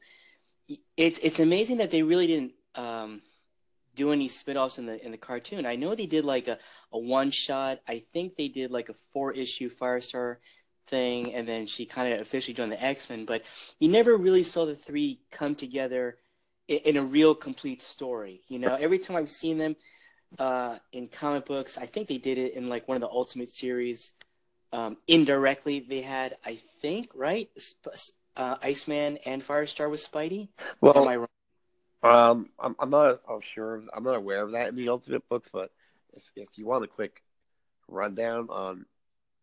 it's 0.96 1.20
it's 1.20 1.40
amazing 1.40 1.78
that 1.78 1.92
they 1.92 2.04
really 2.04 2.28
didn't 2.28 2.54
um, 2.76 3.22
do 3.96 4.12
any 4.12 4.28
spin-offs 4.28 4.78
in 4.78 4.86
the 4.86 5.04
in 5.04 5.12
the 5.12 5.18
cartoon. 5.18 5.66
I 5.66 5.76
know 5.76 5.96
they 5.96 6.06
did 6.06 6.26
like 6.26 6.48
a, 6.48 6.58
a 6.92 7.00
one 7.00 7.32
shot. 7.32 7.80
I 7.88 8.04
think 8.14 8.36
they 8.36 8.48
did 8.48 8.72
like 8.72 8.90
a 8.90 8.96
four 9.12 9.32
issue 9.32 9.70
Firestar 9.70 10.38
thing, 10.88 11.34
and 11.34 11.48
then 11.48 11.66
she 11.66 11.86
kind 11.86 12.14
of 12.14 12.22
officially 12.22 12.54
joined 12.54 12.72
the 12.72 12.84
X 12.84 13.10
Men. 13.10 13.26
But 13.26 13.44
you 13.80 13.90
never 13.90 14.16
really 14.16 14.44
saw 14.44 14.66
the 14.66 14.76
three 14.76 15.20
come 15.32 15.56
together 15.56 16.18
in, 16.68 16.78
in 16.78 16.98
a 16.98 17.04
real 17.04 17.36
complete 17.36 17.82
story. 17.82 18.42
You 18.48 18.60
know, 18.60 18.76
every 18.76 19.00
time 19.00 19.16
I've 19.16 19.30
seen 19.30 19.58
them 19.58 19.76
uh, 20.40 20.78
in 20.92 21.08
comic 21.08 21.46
books, 21.46 21.78
I 21.78 21.86
think 21.86 22.08
they 22.08 22.18
did 22.18 22.38
it 22.38 22.54
in 22.54 22.70
like 22.70 22.88
one 22.88 22.96
of 22.96 23.02
the 23.02 23.10
Ultimate 23.10 23.50
series. 23.50 24.12
Um, 24.72 24.98
indirectly, 25.08 25.86
they 25.88 26.02
had, 26.02 26.38
I 26.44 26.60
think, 26.82 27.12
right, 27.14 27.50
uh, 28.36 28.56
Iceman 28.62 29.18
and 29.26 29.46
Firestar 29.46 29.90
with 29.90 30.06
Spidey. 30.06 30.50
Or 30.82 30.98
am 30.98 31.08
I 31.08 31.18
Well, 31.18 31.28
wrong? 32.04 32.30
um, 32.30 32.50
I'm, 32.60 32.76
I'm 32.80 32.90
not 32.90 33.22
I'm 33.30 33.42
sure. 33.42 33.84
I'm 33.94 34.04
not 34.04 34.16
aware 34.16 34.42
of 34.42 34.52
that 34.54 34.70
in 34.70 34.76
the 34.76 34.90
Ultimate 34.90 35.28
books, 35.30 35.50
but 35.54 35.72
if, 36.14 36.24
if 36.36 36.58
you 36.58 36.66
want 36.66 36.84
a 36.84 36.88
quick 36.88 37.22
rundown 37.88 38.48
on 38.50 38.86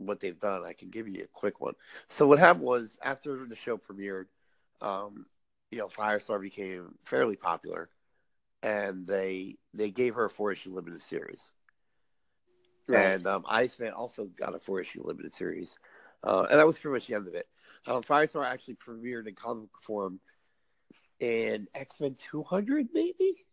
what 0.06 0.20
they've 0.20 0.38
done, 0.38 0.64
I 0.64 0.72
can 0.72 0.90
give 0.90 1.08
you 1.08 1.22
a 1.24 1.26
quick 1.28 1.60
one. 1.60 1.74
So 2.08 2.26
what 2.26 2.38
happened 2.38 2.64
was 2.64 2.98
after 3.02 3.46
the 3.46 3.56
show 3.56 3.76
premiered, 3.76 4.26
um, 4.80 5.26
you 5.70 5.78
know, 5.78 5.88
Firestar 5.88 6.40
became 6.40 6.94
fairly 7.04 7.36
popular, 7.36 7.90
and 8.62 9.06
they 9.06 9.56
they 9.74 9.90
gave 9.90 10.14
her 10.14 10.26
a 10.26 10.30
four 10.30 10.52
issue 10.52 10.74
limited 10.74 11.00
series. 11.00 11.52
And 12.92 13.26
um, 13.26 13.44
Iceman 13.48 13.92
also 13.92 14.24
got 14.24 14.54
a 14.54 14.58
four 14.58 14.80
issue 14.80 15.02
limited 15.04 15.32
series. 15.32 15.76
Uh, 16.24 16.46
and 16.50 16.58
that 16.58 16.66
was 16.66 16.76
pretty 16.76 16.94
much 16.94 17.06
the 17.06 17.14
end 17.14 17.28
of 17.28 17.34
it. 17.34 17.46
Um, 17.86 18.02
Firestar 18.02 18.44
actually 18.44 18.74
premiered 18.74 19.26
in 19.26 19.34
comic 19.34 19.70
form 19.80 20.20
in 21.20 21.68
X 21.74 22.00
Men 22.00 22.16
200, 22.30 22.88
maybe? 22.92 23.46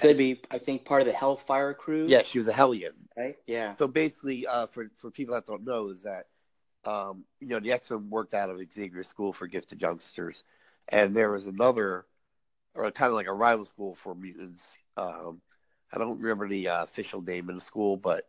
Could 0.00 0.16
be, 0.16 0.40
I 0.50 0.58
think, 0.58 0.84
part 0.84 1.02
of 1.02 1.06
the 1.06 1.12
Hellfire 1.12 1.74
crew. 1.74 2.06
Yeah, 2.08 2.22
she 2.22 2.38
was 2.38 2.48
a 2.48 2.52
Hellion. 2.52 2.94
Right? 3.16 3.36
Yeah. 3.46 3.76
So 3.76 3.86
basically, 3.86 4.46
uh, 4.46 4.66
for, 4.66 4.90
for 4.96 5.10
people 5.10 5.34
that 5.34 5.46
don't 5.46 5.64
know, 5.64 5.88
is 5.88 6.02
that, 6.02 6.26
um, 6.84 7.24
you 7.38 7.48
know, 7.48 7.60
the 7.60 7.72
X 7.72 7.90
Men 7.90 8.08
worked 8.08 8.32
out 8.32 8.48
of 8.48 8.60
Xavier 8.72 9.04
School 9.04 9.32
for 9.32 9.46
Gifted 9.46 9.82
Youngsters. 9.82 10.44
And 10.88 11.14
there 11.14 11.30
was 11.30 11.46
another, 11.46 12.06
or 12.74 12.90
kind 12.90 13.08
of 13.10 13.14
like 13.14 13.26
a 13.26 13.32
rival 13.32 13.64
school 13.64 13.94
for 13.94 14.14
mutants. 14.14 14.78
Um, 14.96 15.42
I 15.92 15.98
don't 15.98 16.20
remember 16.20 16.48
the 16.48 16.68
uh, 16.68 16.84
official 16.84 17.20
name 17.20 17.48
of 17.48 17.54
the 17.56 17.60
school, 17.60 17.96
but 17.96 18.24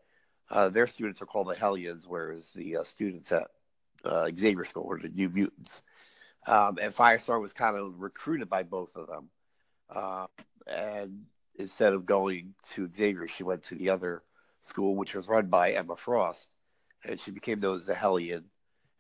uh, 0.50 0.70
their 0.70 0.88
students 0.88 1.22
are 1.22 1.26
called 1.26 1.48
the 1.48 1.56
Hellions, 1.56 2.06
whereas 2.08 2.52
the 2.52 2.78
uh, 2.78 2.84
students 2.84 3.32
at 3.32 3.48
uh, 4.04 4.30
Xavier 4.38 4.66
School 4.66 4.86
were 4.86 5.00
the 5.00 5.10
New 5.10 5.30
Mutants. 5.30 5.84
Um, 6.46 6.80
and 6.82 6.94
Firestar 6.94 7.40
was 7.40 7.54
kind 7.54 7.78
of 7.78 8.02
recruited 8.02 8.50
by 8.50 8.64
both 8.64 8.96
of 8.96 9.08
them. 9.08 9.30
Uh, 9.90 10.26
and 10.68 11.26
instead 11.62 11.94
of 11.94 12.06
going 12.06 12.54
to 12.72 12.90
Xavier, 12.94 13.28
she 13.28 13.44
went 13.44 13.64
to 13.64 13.76
the 13.76 13.90
other 13.90 14.24
school, 14.62 14.96
which 14.96 15.16
was 15.16 15.28
run 15.28 15.48
by 15.48 15.72
Emma 15.72 15.96
Frost, 15.96 16.50
and 17.04 17.20
she 17.20 17.32
became 17.32 17.60
known 17.60 17.78
as 17.78 17.86
the 17.86 17.96
Hellion. 17.96 18.46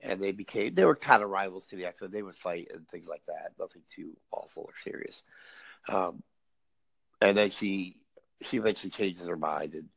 And 0.03 0.20
they 0.20 0.32
became 0.32 0.74
they 0.74 0.86
were 0.86 0.96
kind 0.96 1.22
of 1.22 1.30
rivals 1.30 1.68
to 1.68 1.75
the 1.75 1.86
X 1.86 2.01
Men. 2.01 2.10
They 2.10 2.24
would 2.24 2.36
fight 2.36 2.70
and 2.74 2.88
things 2.89 3.08
like 3.08 3.22
that. 3.27 3.51
Nothing 3.60 3.84
too 3.88 4.18
awful 4.32 4.63
or 4.63 4.74
serious. 4.82 5.24
Um, 5.88 6.24
and 7.22 7.38
then 7.38 7.51
she 7.51 7.98
she 8.41 8.58
eventually 8.58 8.89
changes 8.89 9.27
her 9.27 9.38
mind 9.38 9.75
and 9.75 9.89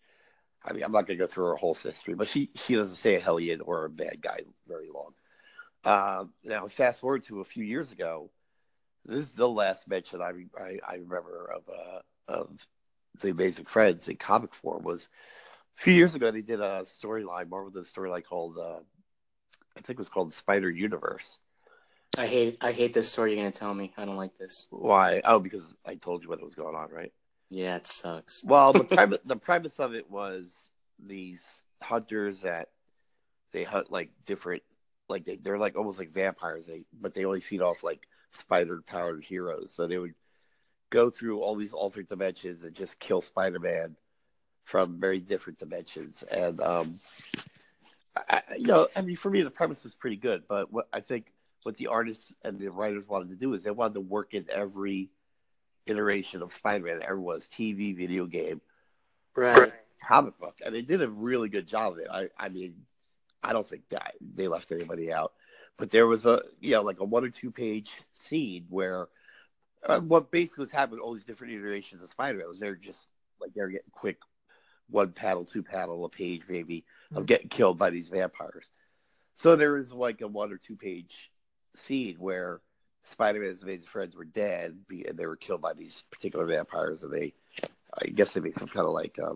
I 0.64 0.72
mean, 0.72 0.82
I'm 0.82 0.92
not 0.92 1.06
going 1.06 1.18
to 1.18 1.24
go 1.24 1.26
through 1.26 1.46
her 1.46 1.56
whole 1.56 1.74
history, 1.74 2.14
but 2.14 2.28
she 2.28 2.50
she 2.54 2.74
doesn't 2.74 2.96
say 2.96 3.16
a 3.16 3.20
hellion 3.20 3.60
or 3.60 3.84
a 3.84 3.90
bad 3.90 4.20
guy 4.20 4.40
very 4.66 4.88
long. 4.88 5.12
Um, 5.84 6.32
now, 6.42 6.66
fast 6.68 7.00
forward 7.00 7.24
to 7.24 7.40
a 7.40 7.44
few 7.44 7.64
years 7.64 7.92
ago. 7.92 8.30
This 9.04 9.18
is 9.18 9.32
the 9.32 9.48
last 9.48 9.86
mention 9.86 10.22
I 10.22 10.32
I, 10.58 10.78
I 10.86 10.94
remember 10.94 11.52
of 11.54 11.68
uh, 11.68 12.00
of 12.28 12.50
the 13.20 13.30
Amazing 13.30 13.66
Friends 13.66 14.08
in 14.08 14.16
comic 14.16 14.54
form 14.54 14.82
was 14.82 15.08
a 15.78 15.82
few 15.82 15.94
years 15.94 16.14
ago. 16.14 16.30
They 16.30 16.42
did 16.42 16.60
a 16.60 16.84
storyline, 17.02 17.48
Marvel 17.48 17.70
did 17.70 17.82
a 17.82 17.86
storyline 17.86 18.24
called 18.24 18.58
uh, 18.58 18.80
I 19.76 19.80
think 19.80 19.90
it 19.90 19.98
was 19.98 20.08
called 20.08 20.32
Spider 20.32 20.70
Universe. 20.70 21.38
I 22.16 22.26
hate 22.26 22.58
I 22.60 22.72
hate 22.72 22.94
this 22.94 23.10
story 23.10 23.32
you're 23.32 23.40
gonna 23.40 23.52
tell 23.52 23.74
me. 23.74 23.92
I 23.96 24.04
don't 24.04 24.16
like 24.16 24.36
this. 24.36 24.68
Why? 24.70 25.20
Oh, 25.24 25.40
because 25.40 25.76
I 25.84 25.96
told 25.96 26.22
you 26.22 26.28
what 26.28 26.42
was 26.42 26.54
going 26.54 26.76
on, 26.76 26.90
right? 26.90 27.12
Yeah, 27.50 27.76
it 27.76 27.86
sucks. 27.86 28.44
Well, 28.44 28.72
the 28.72 28.84
premise 28.84 29.18
the 29.24 29.36
premise 29.36 29.78
of 29.80 29.94
it 29.94 30.10
was 30.10 30.52
these 31.04 31.42
hunters 31.82 32.40
that 32.40 32.68
they 33.52 33.64
hunt 33.64 33.90
like 33.90 34.10
different, 34.26 34.62
like 35.08 35.24
they 35.24 35.36
they're 35.36 35.58
like 35.58 35.76
almost 35.76 35.98
like 35.98 36.10
vampires. 36.10 36.66
They 36.66 36.84
but 36.92 37.14
they 37.14 37.24
only 37.24 37.40
feed 37.40 37.62
off 37.62 37.82
like 37.82 38.06
spider 38.32 38.82
powered 38.86 39.24
heroes. 39.24 39.72
So 39.74 39.88
they 39.88 39.98
would 39.98 40.14
go 40.94 41.10
through 41.10 41.40
all 41.40 41.56
these 41.56 41.72
alternate 41.72 42.08
dimensions 42.08 42.62
and 42.62 42.72
just 42.72 43.00
kill 43.00 43.20
Spider 43.20 43.58
Man 43.58 43.96
from 44.62 45.00
very 45.00 45.18
different 45.18 45.58
dimensions. 45.58 46.22
And 46.30 46.60
um, 46.60 47.00
I, 48.16 48.42
you 48.56 48.68
know, 48.68 48.86
I 48.94 49.02
mean, 49.02 49.16
for 49.16 49.28
me, 49.28 49.42
the 49.42 49.50
premise 49.50 49.82
was 49.82 49.96
pretty 49.96 50.16
good. 50.16 50.44
But 50.48 50.72
what 50.72 50.86
I 50.92 51.00
think 51.00 51.26
what 51.64 51.76
the 51.76 51.88
artists 51.88 52.32
and 52.42 52.60
the 52.60 52.68
writers 52.68 53.08
wanted 53.08 53.30
to 53.30 53.34
do 53.34 53.52
is 53.54 53.64
they 53.64 53.72
wanted 53.72 53.94
to 53.94 54.00
work 54.02 54.34
in 54.34 54.46
every 54.48 55.10
iteration 55.86 56.42
of 56.42 56.52
Spider-Man 56.52 57.00
that 57.00 57.06
ever 57.08 57.20
was 57.20 57.48
TV, 57.58 57.94
video 57.96 58.26
game, 58.26 58.60
Right. 59.34 59.72
comic 60.06 60.38
book, 60.38 60.60
and 60.64 60.72
they 60.72 60.82
did 60.82 61.02
a 61.02 61.08
really 61.08 61.48
good 61.48 61.66
job 61.66 61.94
of 61.94 61.98
it. 61.98 62.06
I, 62.10 62.28
I 62.38 62.48
mean, 62.50 62.76
I 63.42 63.52
don't 63.52 63.68
think 63.68 63.88
that 63.88 64.14
they 64.20 64.46
left 64.46 64.70
anybody 64.70 65.12
out, 65.12 65.32
but 65.76 65.90
there 65.90 66.06
was 66.06 66.24
a, 66.24 66.42
you 66.60 66.72
know, 66.72 66.82
like 66.82 67.00
a 67.00 67.04
one 67.04 67.24
or 67.24 67.30
two 67.30 67.50
page 67.50 67.90
scene 68.12 68.66
where 68.70 69.08
uh, 69.86 70.00
what 70.00 70.30
basically 70.30 70.62
was 70.62 70.70
happening, 70.70 71.00
all 71.00 71.14
these 71.14 71.24
different 71.24 71.52
iterations 71.52 72.02
of 72.02 72.08
Spider-Man 72.08 72.48
was 72.48 72.58
they're 72.60 72.74
just 72.74 73.08
like 73.40 73.52
they're 73.54 73.68
getting 73.68 73.90
quick 73.92 74.18
one 74.90 75.12
paddle, 75.12 75.44
two 75.44 75.62
paddle, 75.62 76.04
a 76.04 76.08
page 76.08 76.42
maybe 76.48 76.84
of 77.14 77.26
getting 77.26 77.48
killed 77.48 77.78
by 77.78 77.90
these 77.90 78.08
vampires. 78.08 78.70
So 79.34 79.56
there 79.56 79.72
was 79.72 79.92
like 79.92 80.20
a 80.20 80.28
one 80.28 80.52
or 80.52 80.58
two 80.58 80.76
page 80.76 81.30
scene 81.74 82.16
where 82.18 82.60
Spider-Man's 83.04 83.62
amazing 83.62 83.88
friends 83.88 84.16
were 84.16 84.24
dead 84.24 84.76
and 84.90 85.18
they 85.18 85.26
were 85.26 85.36
killed 85.36 85.60
by 85.60 85.72
these 85.74 86.04
particular 86.10 86.46
vampires, 86.46 87.02
and 87.02 87.12
they, 87.12 87.34
I 88.02 88.06
guess, 88.06 88.32
they 88.32 88.40
made 88.40 88.56
some 88.56 88.68
kind 88.68 88.86
of 88.86 88.92
like 88.92 89.18
uh, 89.18 89.34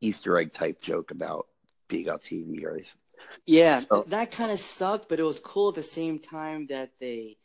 Easter 0.00 0.36
egg 0.38 0.52
type 0.52 0.80
joke 0.82 1.10
about 1.10 1.46
being 1.88 2.08
on 2.08 2.18
TV 2.18 2.64
or 2.64 2.72
anything. 2.72 2.98
Yeah, 3.46 3.82
Oh. 3.90 4.04
that 4.08 4.32
kind 4.32 4.50
of 4.50 4.58
sucked, 4.58 5.08
but 5.08 5.20
it 5.20 5.22
was 5.22 5.38
cool 5.40 5.68
at 5.70 5.76
the 5.76 5.82
same 5.82 6.18
time 6.18 6.66
that 6.66 6.90
they 7.00 7.38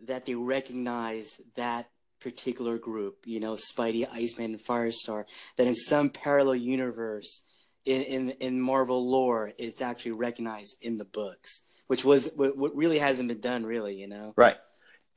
that 0.00 0.26
they 0.26 0.34
recognize 0.34 1.40
that 1.56 1.88
particular 2.20 2.78
group, 2.78 3.18
you 3.26 3.38
know, 3.40 3.54
Spidey, 3.54 4.06
Iceman, 4.10 4.52
and 4.52 4.60
Firestar, 4.60 5.24
that 5.56 5.66
in 5.66 5.74
some 5.74 6.10
parallel 6.10 6.56
universe 6.56 7.42
in 7.84 8.02
in, 8.02 8.30
in 8.40 8.60
Marvel 8.60 9.08
lore, 9.08 9.52
it's 9.58 9.82
actually 9.82 10.12
recognized 10.12 10.76
in 10.80 10.96
the 10.96 11.04
books, 11.04 11.62
which 11.86 12.04
was 12.04 12.30
what, 12.34 12.56
what 12.56 12.74
really 12.74 12.98
hasn't 12.98 13.28
been 13.28 13.40
done, 13.40 13.64
really, 13.64 13.94
you 13.94 14.08
know. 14.08 14.32
Right. 14.36 14.56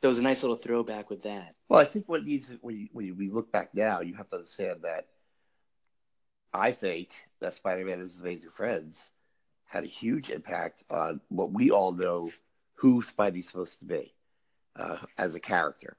There 0.01 0.09
was 0.09 0.19
a 0.19 0.23
nice 0.23 0.43
little 0.43 0.57
throwback 0.57 1.09
with 1.09 1.23
that. 1.23 1.55
Well, 1.69 1.79
I 1.79 1.85
think 1.85 2.07
what 2.07 2.23
needs 2.23 2.51
when 2.61 2.77
you, 2.77 2.87
when 2.91 3.17
we 3.17 3.29
look 3.29 3.51
back 3.51 3.73
now, 3.73 4.01
you 4.01 4.15
have 4.15 4.29
to 4.29 4.35
understand 4.35 4.81
that 4.83 5.07
I 6.53 6.71
think 6.71 7.09
that 7.39 7.53
Spider-Man 7.53 7.93
and 7.93 8.01
his 8.01 8.19
amazing 8.19 8.51
friends 8.51 9.09
had 9.65 9.83
a 9.83 9.87
huge 9.87 10.29
impact 10.29 10.83
on 10.89 11.19
what 11.29 11.51
we 11.51 11.71
all 11.71 11.91
know 11.91 12.31
who 12.75 13.01
Spidey's 13.01 13.47
supposed 13.47 13.79
to 13.79 13.85
be 13.85 14.13
uh, 14.77 14.97
as 15.17 15.35
a 15.35 15.39
character. 15.39 15.97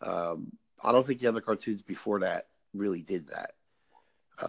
Um, 0.00 0.52
I 0.82 0.92
don't 0.92 1.06
think 1.06 1.20
the 1.20 1.28
other 1.28 1.40
cartoons 1.40 1.82
before 1.82 2.20
that 2.20 2.46
really 2.74 3.02
did 3.02 3.28
that. 3.28 3.52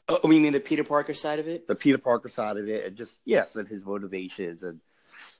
Oh, 0.07 0.19
you 0.31 0.39
mean 0.39 0.53
the 0.53 0.59
Peter 0.59 0.83
Parker 0.83 1.13
side 1.13 1.39
of 1.39 1.47
it? 1.47 1.67
The 1.67 1.75
Peter 1.75 1.97
Parker 1.97 2.29
side 2.29 2.57
of 2.57 2.67
it, 2.67 2.85
and 2.85 2.95
just 2.95 3.19
yes, 3.25 3.55
and 3.55 3.67
his 3.67 3.85
motivations 3.85 4.63
and 4.63 4.79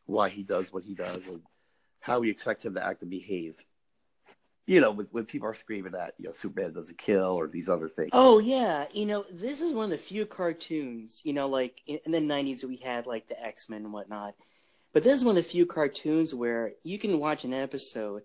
why 0.06 0.30
he 0.30 0.44
does 0.44 0.74
what 0.74 0.84
he 0.84 0.94
does, 0.94 1.26
and 1.28 1.42
how 2.02 2.20
we 2.20 2.30
expect 2.30 2.66
him 2.66 2.76
to 2.76 2.86
act 2.86 3.02
and 3.02 3.12
behave. 3.12 3.64
You 4.66 4.82
know, 4.82 4.92
when, 4.92 5.08
when 5.12 5.26
people 5.26 5.48
are 5.48 5.54
screaming 5.54 5.94
that 5.94 6.16
you 6.18 6.28
know 6.28 6.34
Superman 6.34 6.74
doesn't 6.74 6.98
kill 6.98 7.40
or 7.40 7.48
these 7.48 7.70
other 7.70 7.88
things. 7.88 8.10
Oh 8.12 8.40
yeah, 8.40 8.88
you 8.94 9.06
know 9.06 9.24
this 9.32 9.62
is 9.62 9.74
one 9.74 9.86
of 9.86 9.92
the 9.92 9.98
few 9.98 10.26
cartoons, 10.26 11.22
you 11.24 11.32
know, 11.32 11.48
like 11.48 11.82
in, 11.86 12.00
in 12.06 12.12
the 12.12 12.20
'90s 12.20 12.66
we 12.66 12.76
had 12.76 13.08
like 13.08 13.28
the 13.28 13.42
X 13.42 13.70
Men 13.70 13.86
and 13.86 13.94
whatnot, 13.94 14.36
but 14.94 15.04
this 15.04 15.14
is 15.14 15.26
one 15.26 15.38
of 15.38 15.44
the 15.44 15.50
few 15.50 15.66
cartoons 15.66 16.34
where 16.34 16.74
you 16.84 16.98
can 16.98 17.20
watch 17.20 17.44
an 17.44 17.54
episode, 17.54 18.24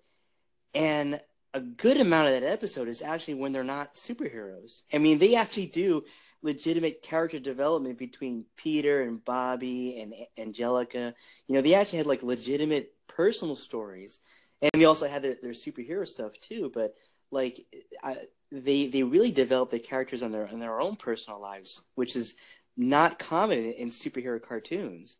and 0.75 1.21
a 1.55 1.61
good 1.61 1.99
amount 1.99 2.29
of 2.29 2.35
that 2.35 2.47
episode 2.47 2.89
is 2.89 3.03
actually 3.03 3.35
when 3.35 3.53
they're 3.53 3.65
not 3.65 3.95
superheroes. 3.95 4.83
I 4.93 4.99
mean, 4.99 5.19
they 5.19 5.37
actually 5.37 5.67
do 5.67 6.05
legitimate 6.43 7.03
character 7.03 7.39
development 7.39 7.99
between 7.99 8.45
Peter 8.57 9.03
and 9.03 9.25
Bobby 9.25 9.99
and 10.01 10.15
Angelica. 10.39 11.15
You 11.47 11.55
know, 11.55 11.63
they 11.63 11.75
actually 11.75 11.99
had 11.99 12.07
like 12.07 12.23
legitimate 12.23 12.95
personal 13.09 13.57
stories, 13.57 14.21
and 14.61 14.71
they 14.75 14.85
also 14.85 15.09
had 15.09 15.23
their, 15.23 15.37
their 15.43 15.53
superhero 15.53 16.07
stuff 16.07 16.39
too. 16.41 16.71
But 16.73 16.95
like, 17.31 17.61
I, 18.03 18.17
they 18.53 18.87
they 18.87 19.03
really 19.03 19.31
developed 19.31 19.73
the 19.73 19.79
characters 19.79 20.23
on 20.23 20.33
their 20.33 20.49
on 20.49 20.61
their 20.61 20.81
own 20.81 20.97
personal 20.97 21.41
lives, 21.41 21.83
which 21.95 22.17
is 22.17 22.35
not 22.77 23.19
common 23.19 23.59
in 23.59 23.89
superhero 23.89 24.41
cartoons. 24.41 25.17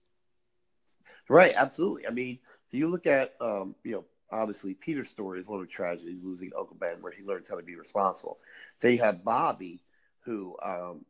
Right, 1.29 1.55
absolutely. 1.57 2.07
I 2.07 2.11
mean, 2.11 2.39
you 2.71 2.89
look 2.89 3.07
at 3.07 3.35
um, 3.41 3.75
you 3.85 3.93
know, 3.93 4.05
obviously 4.31 4.75
Peter's 4.75 5.09
story 5.09 5.41
is 5.41 5.47
one 5.47 5.61
of 5.61 5.67
the 5.67 5.73
tragedies, 5.73 6.19
losing 6.23 6.53
Uncle 6.59 6.77
Ben, 6.79 7.01
where 7.01 7.13
he 7.13 7.23
learns 7.23 7.49
how 7.49 7.57
to 7.57 7.63
be 7.63 7.77
responsible. 7.77 8.39
Then 8.81 8.93
you 8.93 8.99
have 8.99 9.25
Bobby, 9.25 9.83
who 10.21 10.57
um, 10.63 11.05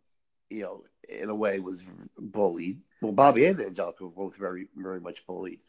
you 0.51 0.63
know, 0.63 0.85
in 1.09 1.29
a 1.29 1.35
way 1.35 1.59
was 1.59 1.83
bullied. 2.19 2.81
Well, 3.01 3.13
Bobby 3.13 3.47
and 3.47 3.61
Angelica 3.61 4.05
were 4.05 4.11
both 4.11 4.37
very, 4.37 4.69
very 4.77 5.01
much 5.01 5.27
bullied. 5.27 5.61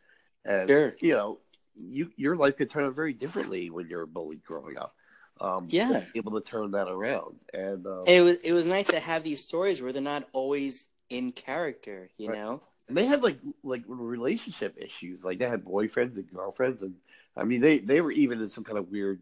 And 0.46 0.70
Sure. 0.70 0.96
you 1.00 1.14
know, 1.14 1.40
you 1.76 2.12
your 2.16 2.36
life 2.36 2.58
could 2.58 2.70
turn 2.70 2.86
out 2.86 2.96
very 2.96 3.14
differently 3.14 3.70
when 3.70 3.88
you're 3.88 4.06
bullied 4.06 4.44
growing 4.44 4.78
up. 4.78 4.96
Um, 5.40 5.68
Yeah. 5.70 6.02
able 6.16 6.40
to 6.40 6.42
turn 6.42 6.72
that 6.72 6.88
around, 6.88 7.42
and 7.54 7.86
um, 7.86 8.04
it 8.08 8.22
was 8.22 8.38
it 8.38 8.54
was 8.54 8.66
nice 8.66 8.88
to 8.88 9.00
have 9.00 9.24
these 9.24 9.44
stories 9.44 9.82
where 9.82 9.94
they're 9.94 10.02
not 10.02 10.28
always 10.34 10.88
in 11.10 11.32
character, 11.32 12.10
you 12.18 12.30
Right. 12.30 12.38
know. 12.38 12.62
And 12.88 12.98
they 12.98 13.06
had 13.06 13.24
like 13.24 13.40
like 13.64 13.84
relationship 13.88 14.78
issues. 14.78 15.24
Like 15.26 15.40
they 15.40 15.50
had 15.50 15.66
boyfriends 15.66 16.16
and 16.16 16.32
girlfriends, 16.32 16.82
and 16.82 16.96
I 17.36 17.44
mean 17.44 17.62
they 17.62 17.80
they 17.80 18.02
were 18.02 18.12
even 18.12 18.42
in 18.42 18.50
some 18.50 18.64
kind 18.64 18.78
of 18.78 18.90
weird, 18.90 19.22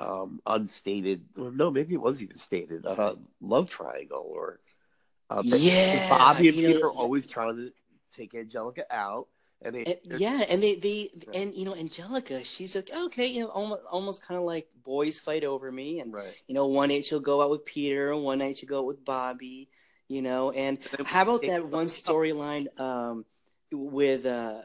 um, 0.00 0.40
unstated. 0.46 1.24
Well, 1.36 1.52
no, 1.52 1.70
maybe 1.70 1.94
it 1.94 2.00
was 2.00 2.22
even 2.22 2.38
stated 2.38 2.86
uh, 2.86 3.16
love 3.40 3.70
triangle 3.70 4.26
or. 4.28 4.60
Uh, 5.30 5.42
Yeah, 5.44 6.08
Bobby 6.08 6.48
and 6.48 6.56
Peter 6.56 6.86
are 6.86 6.92
always 6.92 7.26
trying 7.26 7.56
to 7.56 7.72
take 8.16 8.34
Angelica 8.34 8.84
out, 8.90 9.28
and 9.62 9.74
they 9.74 9.84
And, 9.86 9.96
yeah, 10.04 10.44
and 10.48 10.62
they 10.62 10.74
they 10.76 11.10
Right. 11.26 11.36
and 11.36 11.54
you 11.54 11.64
know 11.64 11.74
Angelica, 11.74 12.44
she's 12.44 12.74
like 12.74 12.90
okay, 12.92 13.26
you 13.26 13.40
know, 13.40 13.48
almost 13.48 13.84
almost 13.90 14.22
kind 14.22 14.38
of 14.38 14.44
like 14.44 14.68
boys 14.82 15.18
fight 15.18 15.44
over 15.44 15.70
me, 15.72 16.00
and 16.00 16.12
right. 16.12 16.34
you 16.46 16.54
know 16.54 16.66
one 16.66 16.88
night 16.90 17.04
she'll 17.04 17.20
go 17.20 17.40
out 17.42 17.50
with 17.50 17.64
Peter, 17.64 18.12
and 18.12 18.22
one 18.24 18.38
night 18.38 18.58
she'll 18.58 18.68
go 18.68 18.80
out 18.80 18.86
with 18.86 19.04
Bobby, 19.04 19.70
you 20.10 20.20
know. 20.22 20.50
And 20.50 20.78
how 21.06 21.22
about 21.22 21.42
that 21.42 21.66
one 21.66 21.86
storyline 21.86 22.66
um, 22.78 23.24
with 23.72 24.26
uh, 24.26 24.62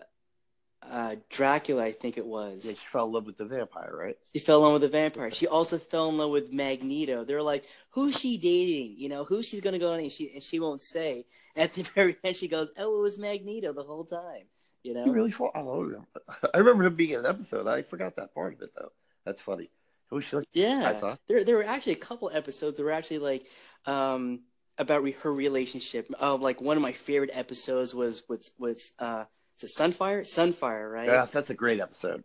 uh, 0.82 1.16
Dracula? 1.30 1.84
I 1.86 1.92
think 1.92 2.18
it 2.18 2.26
was. 2.26 2.66
Yeah, 2.66 2.72
she 2.72 2.88
fell 2.92 3.06
in 3.06 3.14
love 3.14 3.26
with 3.26 3.38
the 3.38 3.46
vampire, 3.46 3.96
right? 3.96 4.18
She 4.34 4.40
fell 4.40 4.58
in 4.58 4.64
love 4.64 4.82
with 4.82 4.92
the 4.92 4.98
vampire. 4.98 5.32
She 5.32 5.48
also 5.48 5.78
fell 5.78 6.10
in 6.10 6.18
love 6.18 6.32
with 6.32 6.52
Magneto. 6.52 7.24
They're 7.24 7.44
like, 7.44 7.66
who's 7.92 8.20
she 8.20 8.38
dating? 8.38 8.96
You 8.98 9.10
know, 9.10 9.24
who 9.24 9.44
she's 9.44 9.62
gonna 9.62 9.80
go 9.80 9.94
on 9.94 10.00
and 10.00 10.12
she 10.12 10.32
and 10.34 10.44
she 10.44 10.60
won't 10.60 10.82
say. 10.82 11.26
At 11.56 11.74
the 11.74 11.84
very 11.96 12.18
end 12.24 12.36
she 12.38 12.48
goes, 12.48 12.72
Oh, 12.78 12.98
it 12.98 13.02
was 13.02 13.20
Magneto 13.20 13.72
the 13.72 13.84
whole 13.84 14.06
time. 14.06 14.48
You 14.84 14.94
know? 14.94 15.06
He 15.06 15.10
really 15.12 15.32
fall. 15.32 15.52
I 15.56 15.60
don't 15.60 15.92
know. 15.92 16.06
I 16.54 16.58
remember 16.58 16.84
him 16.84 16.96
being 16.96 17.12
in 17.12 17.20
an 17.22 17.26
episode. 17.26 17.68
I 17.68 17.82
forgot 17.84 18.16
that 18.18 18.34
part 18.34 18.54
of 18.56 18.62
it 18.62 18.72
though. 18.76 18.92
That's 19.26 19.42
funny. 19.42 19.70
Who 20.10 20.18
was 20.18 20.26
she 20.26 20.36
like? 20.36 20.46
I 20.56 20.60
Yeah. 20.60 20.94
saw. 20.94 21.16
There 21.28 21.44
there 21.44 21.56
were 21.58 21.64
actually 21.64 21.94
a 21.94 21.98
couple 21.98 22.30
episodes 22.32 22.78
that 22.78 22.84
were 22.84 22.92
actually 22.92 23.20
like 23.20 23.48
um 23.88 24.42
about 24.78 25.04
re- 25.04 25.12
her 25.22 25.34
relationship. 25.34 26.12
Uh, 26.20 26.36
like 26.36 26.62
one 26.62 26.78
of 26.78 26.84
my 26.84 26.92
favorite 26.92 27.32
episodes 27.34 27.94
was 27.94 28.24
with 28.28 28.50
with 28.60 28.92
uh 29.00 29.26
is 29.58 29.64
it 29.64 29.82
Sunfire? 29.82 30.22
Sunfire, 30.22 30.92
right? 30.92 31.08
Yeah, 31.08 31.26
that's 31.26 31.50
a 31.50 31.54
great 31.54 31.80
episode. 31.80 32.24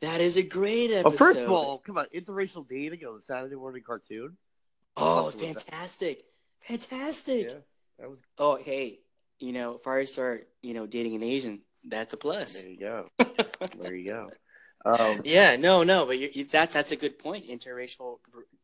That 0.00 0.20
is 0.20 0.36
a 0.36 0.42
great 0.42 0.90
episode. 0.90 1.04
Well, 1.04 1.16
first 1.16 1.40
of 1.40 1.50
all, 1.50 1.78
come 1.78 1.96
on, 1.96 2.06
interracial 2.14 2.68
dating 2.68 3.04
on 3.06 3.16
the 3.16 3.22
Saturday 3.22 3.54
morning 3.54 3.82
cartoon. 3.86 4.36
oh, 4.96 5.26
Awesome 5.28 5.40
fantastic. 5.40 6.24
Fantastic. 6.60 7.46
Yeah, 7.46 7.54
that 8.00 8.10
was. 8.10 8.18
Oh, 8.36 8.56
hey, 8.56 8.98
you 9.38 9.52
know, 9.52 9.80
Firestar, 9.84 10.40
you 10.60 10.74
know, 10.74 10.86
dating 10.86 11.14
an 11.14 11.22
Asian, 11.22 11.60
that's 11.84 12.12
a 12.14 12.16
plus. 12.16 12.62
There 12.62 12.70
you 12.70 12.78
go. 12.80 13.08
there 13.80 13.94
you 13.94 14.04
go. 14.10 14.30
Um, 14.84 15.20
yeah, 15.24 15.56
no, 15.56 15.82
no, 15.84 16.06
but 16.06 16.18
you 16.18 16.44
that's 16.44 16.74
that's 16.74 16.92
a 16.92 16.96
good 16.96 17.18
point. 17.18 17.46
Interracial 17.48 18.18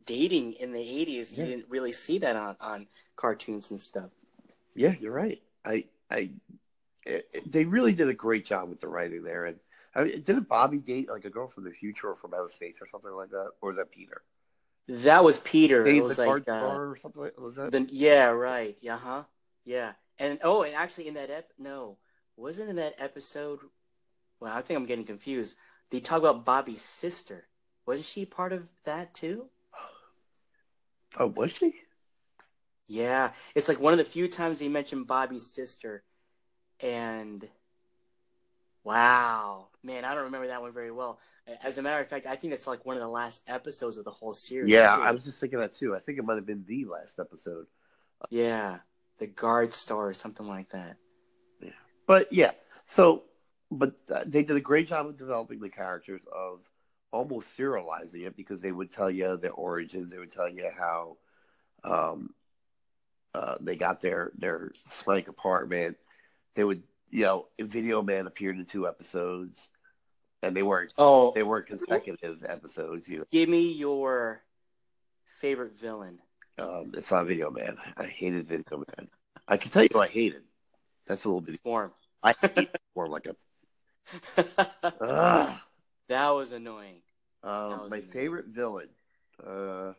dating 0.05 0.55
in 0.55 0.73
the 0.73 0.81
'80s, 0.81 1.33
Yeah. 1.33 1.45
you 1.45 1.47
didn't 1.47 1.66
really 1.69 1.92
see 1.92 2.19
that 2.19 2.37
on 2.37 2.57
on 2.61 2.88
cartoons 3.16 3.71
and 3.71 3.81
stuff. 3.81 4.11
yeah, 4.75 4.95
you're 5.01 5.12
right. 5.12 5.40
I, 5.64 5.85
I, 6.11 6.31
it, 7.05 7.29
it- 7.33 7.53
they 7.53 7.64
really 7.64 7.92
did 7.95 8.09
a 8.09 8.14
great 8.14 8.47
job 8.47 8.69
with 8.69 8.81
the 8.81 8.88
writing 8.88 9.23
there. 9.23 9.47
And 9.47 9.59
I 9.95 10.05
mean, 10.05 10.23
didn't 10.23 10.49
Bobby 10.49 10.79
date 10.79 11.09
like 11.09 11.25
a 11.25 11.31
girl 11.31 11.49
from 11.49 11.64
the 11.64 11.71
future 11.73 12.09
or 12.11 12.16
from 12.16 12.35
outer 12.35 12.49
space 12.53 12.77
or 12.81 12.87
something 12.87 13.12
like 13.12 13.31
that, 13.31 13.53
or 13.61 13.71
was 13.71 13.77
that 13.77 13.90
Peter? 13.90 14.23
That 14.88 15.23
was 15.23 15.38
Peter. 15.40 15.85
Dave 15.85 15.97
it 15.97 16.03
was 16.03 16.19
like, 16.19 16.49
uh, 16.49 16.75
or 16.75 16.97
something 16.97 17.23
like 17.23 17.38
was 17.38 17.57
that? 17.57 17.73
the, 17.73 17.87
yeah, 17.90 18.27
right, 18.27 18.77
yeah, 18.81 18.97
huh, 18.99 19.25
yeah, 19.64 19.92
and 20.19 20.38
oh, 20.42 20.62
and 20.62 20.75
actually 20.75 21.09
in 21.09 21.14
that 21.14 21.31
ep, 21.31 21.51
no, 21.59 21.99
wasn't 22.37 22.71
in 22.71 22.77
that 22.77 22.95
episode. 22.99 23.61
Well, 24.40 24.53
I 24.57 24.62
think 24.62 24.79
I'm 24.79 24.87
getting 24.87 25.05
confused. 25.05 25.57
They 25.90 26.01
talk 26.01 26.18
about 26.18 26.44
Bobby's 26.44 26.83
sister. 26.83 27.48
Wasn't 27.87 28.07
she 28.07 28.27
part 28.27 28.53
of 28.53 28.68
that 28.85 29.14
too? 29.14 29.46
oh, 31.18 31.29
was 31.29 31.53
she? 31.53 31.74
Yeah, 32.87 33.33
it's 33.55 33.68
like 33.68 33.81
one 33.81 33.92
of 33.92 33.98
the 33.98 34.05
few 34.05 34.29
times 34.29 34.59
they 34.59 34.68
mentioned 34.68 35.07
Bobby's 35.07 35.46
sister, 35.46 36.05
and 36.81 37.46
wow, 38.83 39.68
man, 39.83 40.05
I 40.05 40.14
don't 40.14 40.24
remember 40.24 40.46
that 40.46 40.62
one 40.62 40.72
very 40.72 40.90
well. 40.90 41.18
As 41.62 41.77
a 41.77 41.83
matter 41.83 42.03
of 42.03 42.09
fact, 42.09 42.27
I 42.27 42.37
think 42.37 42.53
it's 42.55 42.66
like 42.66 42.87
one 42.87 42.96
of 42.96 43.03
the 43.03 43.09
last 43.09 43.42
episodes 43.46 43.98
of 43.98 44.05
the 44.05 44.11
whole 44.11 44.33
series. 44.33 44.72
Yeah, 44.72 44.96
too. 44.96 45.03
I 45.03 45.11
was 45.11 45.24
just 45.24 45.40
thinking 45.40 45.59
that 45.59 45.72
too. 45.74 45.94
I 45.94 45.98
think 45.98 46.18
it 46.18 46.24
might 46.24 46.37
have 46.37 46.46
been 46.46 46.64
the 46.66 46.87
last 46.87 47.18
episode. 47.18 47.66
Yeah, 48.31 48.79
the 49.18 49.27
guard 49.27 49.74
star 49.74 50.09
or 50.09 50.14
something 50.14 50.46
like 50.46 50.70
that. 50.70 50.96
Yeah, 51.61 51.70
but 52.07 52.33
yeah, 52.33 52.53
so 52.87 53.24
but 53.70 53.94
they 54.26 54.44
did 54.44 54.57
a 54.57 54.61
great 54.61 54.88
job 54.88 55.07
of 55.07 55.18
developing 55.18 55.61
the 55.61 55.68
characters 55.68 56.22
of 56.33 56.61
almost 57.12 57.57
serializing 57.57 58.26
it 58.26 58.37
because 58.37 58.61
they 58.61 58.72
would 58.72 58.92
tell 58.92 59.11
you 59.11 59.37
their 59.37 59.52
origins. 59.52 60.11
They 60.11 60.18
would 60.18 60.33
tell 60.33 60.48
you 60.48 60.70
how 60.76 61.16
um, 61.85 62.35
uh, 63.35 63.57
they 63.61 63.76
got 63.76 64.00
their 64.00 64.33
their 64.37 64.72
swank 64.90 65.28
apartment. 65.28 65.96
They 66.54 66.64
would, 66.64 66.83
you 67.11 67.24
know, 67.24 67.48
Video 67.61 68.02
Man 68.02 68.26
appeared 68.26 68.57
in 68.57 68.64
two 68.64 68.87
episodes, 68.88 69.70
and 70.42 70.57
they 70.57 70.62
weren't 70.62 70.92
Oh, 70.98 71.33
they 71.35 71.42
weren't 71.42 71.66
consecutive 71.66 72.44
episodes. 72.46 73.09
You 73.09 73.26
give 73.31 73.48
me 73.48 73.72
your 73.72 74.42
favorite 75.37 75.78
villain. 75.78 76.18
um, 76.59 76.92
it's 76.94 77.11
not 77.11 77.26
Video 77.26 77.50
Man. 77.50 77.76
I 77.96 78.04
hated 78.04 78.48
Video 78.48 78.78
Man. 78.78 79.09
I 79.46 79.57
can 79.57 79.70
tell 79.70 79.85
you 79.85 80.00
I 80.00 80.09
hated. 80.09 80.42
That's 81.07 81.24
a 81.24 81.28
little 81.28 81.40
bit. 81.40 81.61
warm 81.64 81.92
I 82.22 82.35
hate 82.40 82.70
more 82.96 83.07
like 83.09 83.26
a. 83.26 83.37
That 86.09 86.31
was 86.31 86.53
annoying. 86.53 87.03
That 87.42 87.49
Um, 87.51 87.81
was 87.83 87.90
my 87.90 87.97
amazing. 87.99 88.12
favorite 88.12 88.47
villain. 88.47 88.88
Uh, 89.44 89.92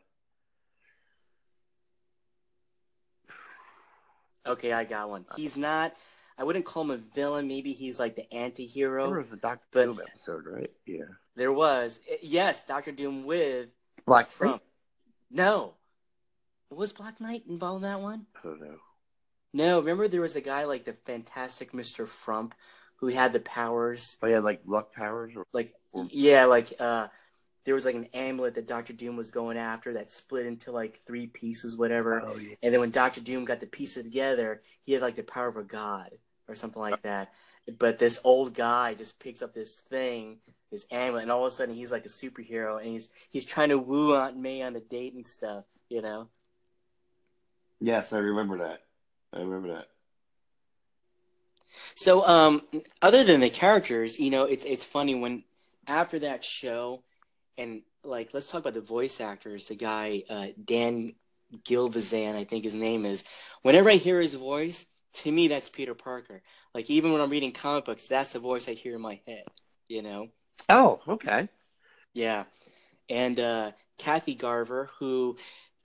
Okay, 4.45 4.72
I 4.74 4.84
got 4.84 5.10
one. 5.10 5.26
He's 5.36 5.58
not. 5.58 5.93
I 6.38 6.43
wouldn't 6.43 6.65
call 6.65 6.84
him 6.84 6.91
a 6.91 6.98
villain. 6.98 7.48
Maybe 7.48 7.74
he's 7.74 8.00
like 8.00 8.15
the 8.15 8.32
anti-hero. 8.34 9.08
There 9.08 9.17
was 9.17 9.30
the 9.30 9.38
Doctor 9.38 9.67
but- 9.72 9.86
Doom 9.86 10.00
episode, 10.08 10.45
right? 10.48 10.69
Yeah. 10.86 11.04
There 11.36 11.52
was, 11.52 12.00
yes, 12.24 12.65
Doctor 12.65 12.91
Doom 12.91 13.26
with 13.26 13.69
Black 14.06 14.28
from. 14.28 14.48
Front. 14.50 14.62
No, 15.30 15.76
was 16.72 16.91
Black 16.93 17.22
Knight 17.22 17.43
involved 17.48 17.84
in 17.84 17.89
that 17.91 18.02
one? 18.02 18.26
I 18.38 18.39
don't 18.43 18.60
know. 18.62 18.78
No, 19.54 19.80
remember 19.80 20.08
there 20.08 20.22
was 20.22 20.36
a 20.36 20.41
guy 20.41 20.65
like 20.65 20.86
the 20.86 20.93
Fantastic 20.93 21.74
Mister 21.74 22.06
Frump 22.06 22.54
who 23.00 23.08
had 23.08 23.34
the 23.34 23.40
powers. 23.40 24.18
Oh 24.22 24.28
yeah, 24.28 24.40
like 24.40 24.62
luck 24.66 24.94
powers 24.94 25.34
or 25.36 25.46
Like, 25.54 25.74
Or- 25.92 26.08
yeah, 26.12 26.46
like 26.46 26.74
uh, 26.80 27.08
there 27.66 27.76
was 27.76 27.86
like 27.86 27.96
an 27.96 28.06
amulet 28.14 28.56
that 28.56 28.68
Doctor 28.68 28.94
Doom 28.94 29.16
was 29.16 29.32
going 29.32 29.58
after 29.58 29.94
that 29.94 30.10
split 30.10 30.46
into 30.46 30.72
like 30.72 31.00
three 31.06 31.28
pieces, 31.28 31.76
whatever. 31.78 32.22
oh 32.24 32.38
yeah. 32.38 32.56
And 32.62 32.74
then 32.74 32.80
when 32.82 32.92
Doctor 32.92 33.22
Doom 33.22 33.46
got 33.46 33.60
the 33.60 33.68
pieces 33.68 34.04
together, 34.04 34.62
he 34.82 34.94
had 34.94 35.02
like 35.02 35.16
the 35.16 35.24
power 35.24 35.48
of 35.48 35.58
a 35.58 35.64
god 35.64 36.12
or 36.48 36.56
something 36.56 36.82
like 36.82 37.02
that. 37.04 37.32
But 37.78 38.00
this 38.00 38.20
old 38.24 38.54
guy 38.54 38.96
just 38.96 39.20
picks 39.20 39.42
up 39.44 39.54
this 39.54 39.80
thing, 39.80 40.38
this 40.72 40.88
amulet, 40.90 41.24
and 41.24 41.32
all 41.32 41.46
of 41.46 41.52
a 41.52 41.56
sudden 41.56 41.76
he's 41.76 41.92
like 41.92 42.06
a 42.06 42.10
superhero, 42.10 42.78
and 42.82 42.88
he's 42.88 43.10
he's 43.30 43.46
trying 43.46 43.70
to 43.70 43.78
woo 43.78 44.16
Aunt 44.16 44.38
May 44.38 44.62
on 44.64 44.76
a 44.76 44.80
date 44.80 45.14
and 45.14 45.26
stuff, 45.26 45.66
you 45.88 46.02
know. 46.02 46.28
Yes, 47.80 48.12
I 48.12 48.18
remember 48.18 48.58
that. 48.60 48.82
I 49.32 49.40
remember 49.42 49.70
that. 49.76 49.88
So, 51.95 52.25
um, 52.27 52.62
other 53.01 53.23
than 53.23 53.39
the 53.39 53.49
characters, 53.49 54.19
you 54.19 54.29
know, 54.29 54.43
it's 54.43 54.65
it's 54.65 54.86
funny 54.86 55.15
when 55.15 55.43
after 55.88 56.19
that 56.19 56.43
show, 56.43 57.03
and 57.58 57.82
like 58.03 58.29
let's 58.34 58.47
talk 58.47 58.62
about 58.62 58.73
the 58.73 58.82
voice 58.82 59.19
actors. 59.21 59.67
The 59.67 59.75
guy 59.75 60.23
uh, 60.29 60.47
Dan 60.63 61.13
Gilvezan, 61.63 62.36
I 62.36 62.43
think 62.43 62.63
his 62.63 62.75
name 62.75 63.05
is. 63.05 63.23
Whenever 63.62 63.89
I 63.89 63.95
hear 63.95 64.21
his 64.21 64.34
voice, 64.34 64.86
to 65.15 65.32
me 65.32 65.47
that's 65.47 65.69
Peter 65.69 65.95
Parker. 65.95 66.41
Like 66.73 66.89
even 66.89 67.12
when 67.12 67.21
I'm 67.21 67.29
reading 67.29 67.51
comic 67.51 67.86
books, 67.86 68.08
that's 68.08 68.34
the 68.34 68.39
voice 68.39 68.69
I 68.69 68.73
hear 68.73 68.95
in 68.95 69.01
my 69.01 69.19
head. 69.27 69.43
You 69.88 70.01
know. 70.01 70.27
Oh, 70.67 71.01
okay. 71.08 71.49
Yeah. 72.13 72.43
And 73.10 73.39
uh, 73.39 73.71
Kathy 73.97 74.36
Garver, 74.36 74.89
who 74.99 75.38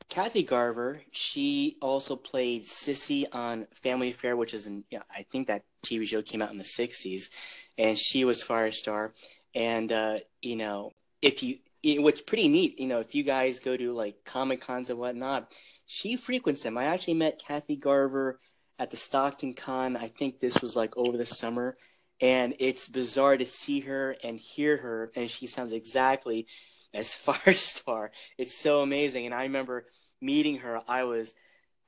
Kathy 0.08 0.42
Garver, 0.42 1.00
she 1.10 1.76
also 1.80 2.14
played 2.16 2.62
Sissy 2.62 3.26
on 3.32 3.66
Family 3.74 4.10
Affair, 4.10 4.36
which 4.36 4.54
is 4.54 4.66
in, 4.66 4.84
you 4.90 4.98
know, 4.98 5.04
I 5.10 5.24
think 5.30 5.48
that 5.48 5.64
TV 5.84 6.06
show 6.06 6.22
came 6.22 6.42
out 6.42 6.52
in 6.52 6.58
the 6.58 6.64
60s, 6.64 7.30
and 7.78 7.98
she 7.98 8.24
was 8.24 8.42
Firestar. 8.42 9.12
and 9.54 9.90
uh, 9.92 10.18
you 10.42 10.56
know, 10.56 10.92
if 11.22 11.42
you, 11.42 11.58
what's 12.02 12.20
pretty 12.20 12.48
neat, 12.48 12.78
you 12.78 12.86
know, 12.86 13.00
if 13.00 13.14
you 13.14 13.22
guys 13.22 13.60
go 13.60 13.76
to 13.76 13.92
like 13.92 14.24
comic 14.24 14.60
cons 14.60 14.90
and 14.90 14.98
whatnot, 14.98 15.52
she 15.86 16.16
frequents 16.16 16.62
them. 16.62 16.78
I 16.78 16.84
actually 16.84 17.14
met 17.14 17.42
Kathy 17.44 17.76
Garver 17.76 18.40
at 18.78 18.90
the 18.90 18.96
Stockton 18.96 19.54
Con. 19.54 19.96
I 19.96 20.08
think 20.08 20.40
this 20.40 20.60
was 20.60 20.76
like 20.76 20.96
over 20.96 21.16
the 21.16 21.26
summer, 21.26 21.76
and 22.20 22.54
it's 22.58 22.88
bizarre 22.88 23.36
to 23.36 23.44
see 23.44 23.80
her 23.80 24.16
and 24.22 24.38
hear 24.38 24.76
her, 24.76 25.12
and 25.16 25.30
she 25.30 25.46
sounds 25.46 25.72
exactly 25.72 26.46
as 26.94 27.09
Firestar. 27.26 28.11
It's 28.38 28.57
so 28.57 28.80
amazing, 28.80 29.26
and 29.26 29.35
I 29.35 29.42
remember 29.42 29.87
meeting 30.20 30.59
her. 30.59 30.80
I 30.88 31.04
was 31.04 31.35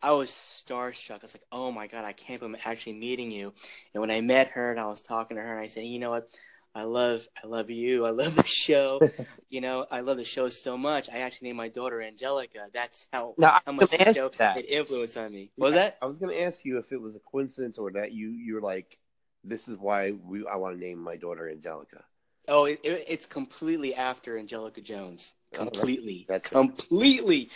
I 0.02 0.12
was 0.12 0.30
starstruck. 0.30 1.20
I 1.20 1.22
was 1.22 1.34
like, 1.34 1.46
"Oh 1.50 1.72
my 1.72 1.86
god, 1.86 2.04
I 2.04 2.12
can't 2.12 2.40
believe 2.40 2.54
I'm 2.56 2.60
actually 2.70 2.94
meeting 2.94 3.30
you." 3.30 3.52
And 3.94 4.00
when 4.00 4.10
I 4.10 4.20
met 4.20 4.50
her 4.50 4.70
and 4.70 4.80
I 4.80 4.86
was 4.86 5.02
talking 5.02 5.36
to 5.36 5.42
her, 5.42 5.52
and 5.52 5.60
I 5.60 5.66
said, 5.68 5.84
"You 5.84 5.98
know 5.98 6.10
what? 6.10 6.28
I 6.76 6.82
love, 6.82 7.26
I 7.42 7.46
love 7.46 7.70
you. 7.70 8.04
I 8.04 8.10
love 8.10 8.36
the 8.36 8.44
show. 8.44 9.00
you 9.48 9.62
know, 9.62 9.86
I 9.90 10.00
love 10.00 10.18
the 10.18 10.24
show 10.24 10.50
so 10.50 10.76
much. 10.76 11.08
I 11.08 11.20
actually 11.20 11.48
named 11.48 11.56
my 11.56 11.68
daughter 11.68 12.02
Angelica. 12.02 12.68
That's 12.70 13.06
how 13.10 13.34
now, 13.38 13.60
how 13.64 13.72
much 13.72 13.92
the 13.92 14.12
show 14.12 14.28
that. 14.36 14.56
had 14.56 14.64
influence 14.66 15.16
on 15.16 15.32
me. 15.32 15.50
What 15.56 15.68
was 15.68 15.74
that? 15.76 15.96
I 16.02 16.04
was 16.04 16.18
going 16.18 16.36
to 16.36 16.42
ask 16.42 16.66
you 16.66 16.76
if 16.76 16.92
it 16.92 17.00
was 17.00 17.16
a 17.16 17.20
coincidence 17.20 17.78
or 17.78 17.92
that 17.92 18.12
you 18.12 18.28
you're 18.28 18.60
like, 18.60 18.98
this 19.42 19.68
is 19.68 19.78
why 19.78 20.12
we 20.12 20.46
I 20.46 20.56
want 20.56 20.74
to 20.74 20.80
name 20.80 20.98
my 20.98 21.16
daughter 21.16 21.48
Angelica. 21.48 22.04
Oh, 22.48 22.64
it, 22.66 22.80
it, 22.82 23.04
it's 23.08 23.26
completely 23.26 23.94
after 23.94 24.38
Angelica 24.38 24.80
Jones. 24.80 25.34
Completely. 25.52 26.26
Oh, 26.28 26.32
that's, 26.32 26.50
that's 26.50 26.52
completely. 26.52 27.50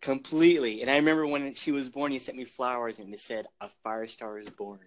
Completely. 0.00 0.82
And 0.82 0.90
I 0.90 0.96
remember 0.96 1.26
when 1.26 1.54
she 1.54 1.72
was 1.72 1.88
born, 1.88 2.12
you 2.12 2.18
sent 2.18 2.36
me 2.36 2.44
flowers 2.44 2.98
and 2.98 3.12
it 3.12 3.20
said, 3.20 3.46
A 3.60 3.68
fire 3.82 4.06
star 4.06 4.38
is 4.38 4.50
born. 4.50 4.80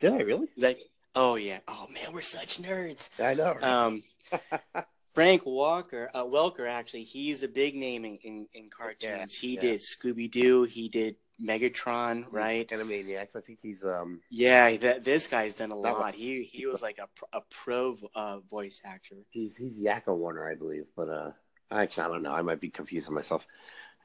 Did 0.00 0.12
I 0.12 0.18
really? 0.18 0.48
Like, 0.56 0.80
oh, 1.14 1.36
yeah. 1.36 1.58
Oh, 1.68 1.86
man, 1.92 2.12
we're 2.12 2.22
such 2.22 2.60
nerds. 2.60 3.10
I 3.18 3.34
know. 3.34 3.54
Right? 3.54 3.62
Um, 3.62 4.02
Frank 5.14 5.46
Walker, 5.46 6.10
uh, 6.12 6.24
Welker, 6.24 6.68
actually, 6.68 7.04
he's 7.04 7.42
a 7.42 7.48
big 7.48 7.74
name 7.74 8.04
in, 8.04 8.18
in, 8.18 8.46
in 8.52 8.68
cartoons. 8.68 9.02
Yeah, 9.02 9.24
he 9.40 9.54
yeah. 9.54 9.60
did 9.60 9.80
Scooby 9.80 10.30
Doo. 10.30 10.64
He 10.64 10.88
did 10.88 11.16
Megatron, 11.42 12.24
right? 12.30 12.68
Animaniacs. 12.68 13.36
I 13.36 13.40
think 13.40 13.58
he's 13.62 13.84
um. 13.84 14.20
Yeah, 14.30 14.76
that 14.78 15.04
this 15.04 15.28
guy's 15.28 15.54
done 15.54 15.70
a 15.70 15.76
lot. 15.76 16.14
He 16.14 16.42
he 16.42 16.66
was 16.66 16.82
like 16.82 16.98
a 16.98 17.36
a 17.36 17.42
pro 17.50 17.98
uh, 18.14 18.38
voice 18.40 18.80
actor. 18.84 19.16
He's 19.30 19.56
he's 19.56 19.78
Yakko 19.78 20.16
Warner, 20.16 20.48
I 20.48 20.54
believe, 20.54 20.86
but 20.96 21.08
uh, 21.08 21.30
actually 21.70 22.04
I 22.04 22.08
don't 22.08 22.22
know. 22.22 22.34
I 22.34 22.42
might 22.42 22.60
be 22.60 22.70
confusing 22.70 23.14
myself. 23.14 23.46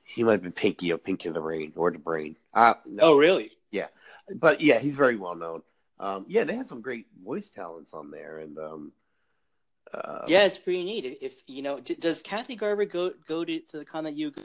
He 0.04 0.24
might 0.24 0.34
have 0.34 0.42
been 0.42 0.52
Pinky 0.52 0.92
or 0.92 0.98
Pinky 0.98 1.30
the 1.30 1.40
Brain 1.40 1.72
or 1.76 1.92
the 1.92 2.00
Brain. 2.00 2.36
Uh, 2.54 2.74
no. 2.86 3.04
Oh, 3.04 3.18
really? 3.18 3.52
Yeah, 3.70 3.88
but 4.36 4.60
yeah, 4.60 4.80
he's 4.80 4.98
very 4.98 5.16
well 5.16 5.36
known. 5.36 5.62
Um, 6.00 6.26
yeah, 6.28 6.44
they 6.44 6.56
had 6.56 6.68
some 6.68 6.82
great 6.82 7.06
voice 7.24 7.50
talents 7.50 7.94
on 7.94 8.12
there, 8.12 8.40
and 8.40 8.58
um, 8.58 8.92
uh, 9.94 10.26
yeah, 10.28 10.44
it's 10.44 10.58
pretty 10.58 10.84
neat. 10.84 11.20
If 11.22 11.42
you 11.48 11.62
know, 11.62 11.80
does 11.80 12.22
Kathy 12.22 12.56
Garver 12.56 12.86
go 12.86 13.14
go 13.26 13.46
to, 13.46 13.60
to 13.60 13.78
the 13.78 13.86
con 13.86 14.04
that 14.04 14.18
you 14.18 14.32
go? 14.32 14.42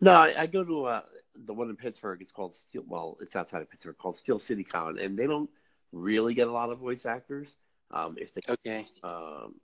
No, 0.00 0.12
I, 0.12 0.42
I 0.42 0.46
go 0.46 0.64
to 0.64 0.84
uh, 0.86 1.02
the 1.44 1.54
one 1.54 1.68
in 1.68 1.76
Pittsburgh. 1.76 2.20
It's 2.22 2.32
called 2.32 2.54
Steel. 2.54 2.84
Well, 2.86 3.18
it's 3.20 3.36
outside 3.36 3.62
of 3.62 3.70
Pittsburgh, 3.70 3.98
called 3.98 4.16
Steel 4.16 4.38
City 4.38 4.64
Con, 4.64 4.98
and 4.98 5.18
they 5.18 5.26
don't 5.26 5.50
really 5.92 6.34
get 6.34 6.48
a 6.48 6.52
lot 6.52 6.70
of 6.70 6.78
voice 6.78 7.06
actors. 7.06 7.56
Um, 7.90 8.16
if 8.18 8.32
they 8.34 8.40
okay, 8.48 8.86
um, 9.02 9.56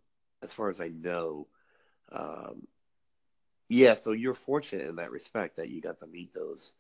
as 0.42 0.53
far 0.53 0.68
as 0.68 0.81
I 0.81 0.88
know, 0.88 1.46
um, 2.12 2.66
yeah, 3.68 3.94
so 3.94 4.12
you're 4.12 4.35
fortunate 4.35 4.88
in 4.88 4.96
that 4.96 5.11
respect 5.11 5.57
that 5.57 5.68
you 5.68 5.81
got 5.81 6.01
to 6.01 6.07
meet 6.07 6.35
those. 6.35 6.72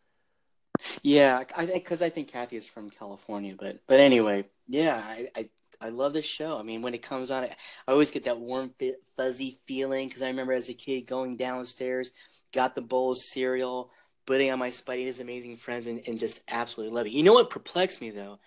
Yeah, 1.02 1.44
I 1.56 1.66
because 1.66 2.02
I 2.02 2.10
think 2.10 2.28
Kathy 2.28 2.56
is 2.56 2.66
from 2.66 2.90
California, 2.90 3.54
but 3.58 3.80
but 3.86 4.00
anyway, 4.00 4.46
yeah, 4.68 5.02
I, 5.04 5.28
I 5.34 5.48
I 5.80 5.88
love 5.90 6.12
this 6.12 6.24
show. 6.24 6.58
I 6.58 6.62
mean, 6.62 6.82
when 6.82 6.94
it 6.94 7.02
comes 7.02 7.30
on, 7.30 7.44
I 7.44 7.56
always 7.88 8.10
get 8.10 8.24
that 8.24 8.38
warm, 8.38 8.72
fuzzy 9.16 9.58
feeling 9.66 10.08
because 10.08 10.22
I 10.22 10.28
remember 10.28 10.52
as 10.52 10.68
a 10.68 10.74
kid 10.74 11.06
going 11.06 11.36
downstairs, 11.36 12.10
got 12.56 12.74
the 12.74 12.82
bowl 12.82 13.12
of 13.12 13.18
cereal, 13.18 13.90
putting 14.26 14.50
on 14.50 14.58
my 14.58 14.70
Spidey 14.70 14.98
and 14.98 15.06
his 15.06 15.20
amazing 15.20 15.56
friends, 15.56 15.86
and, 15.86 16.02
and 16.08 16.18
just 16.18 16.40
absolutely 16.48 16.94
love 16.94 17.06
it. 17.06 17.12
You 17.12 17.22
know 17.22 17.34
what 17.34 17.50
perplexed 17.50 18.00
me 18.00 18.10
though? 18.10 18.40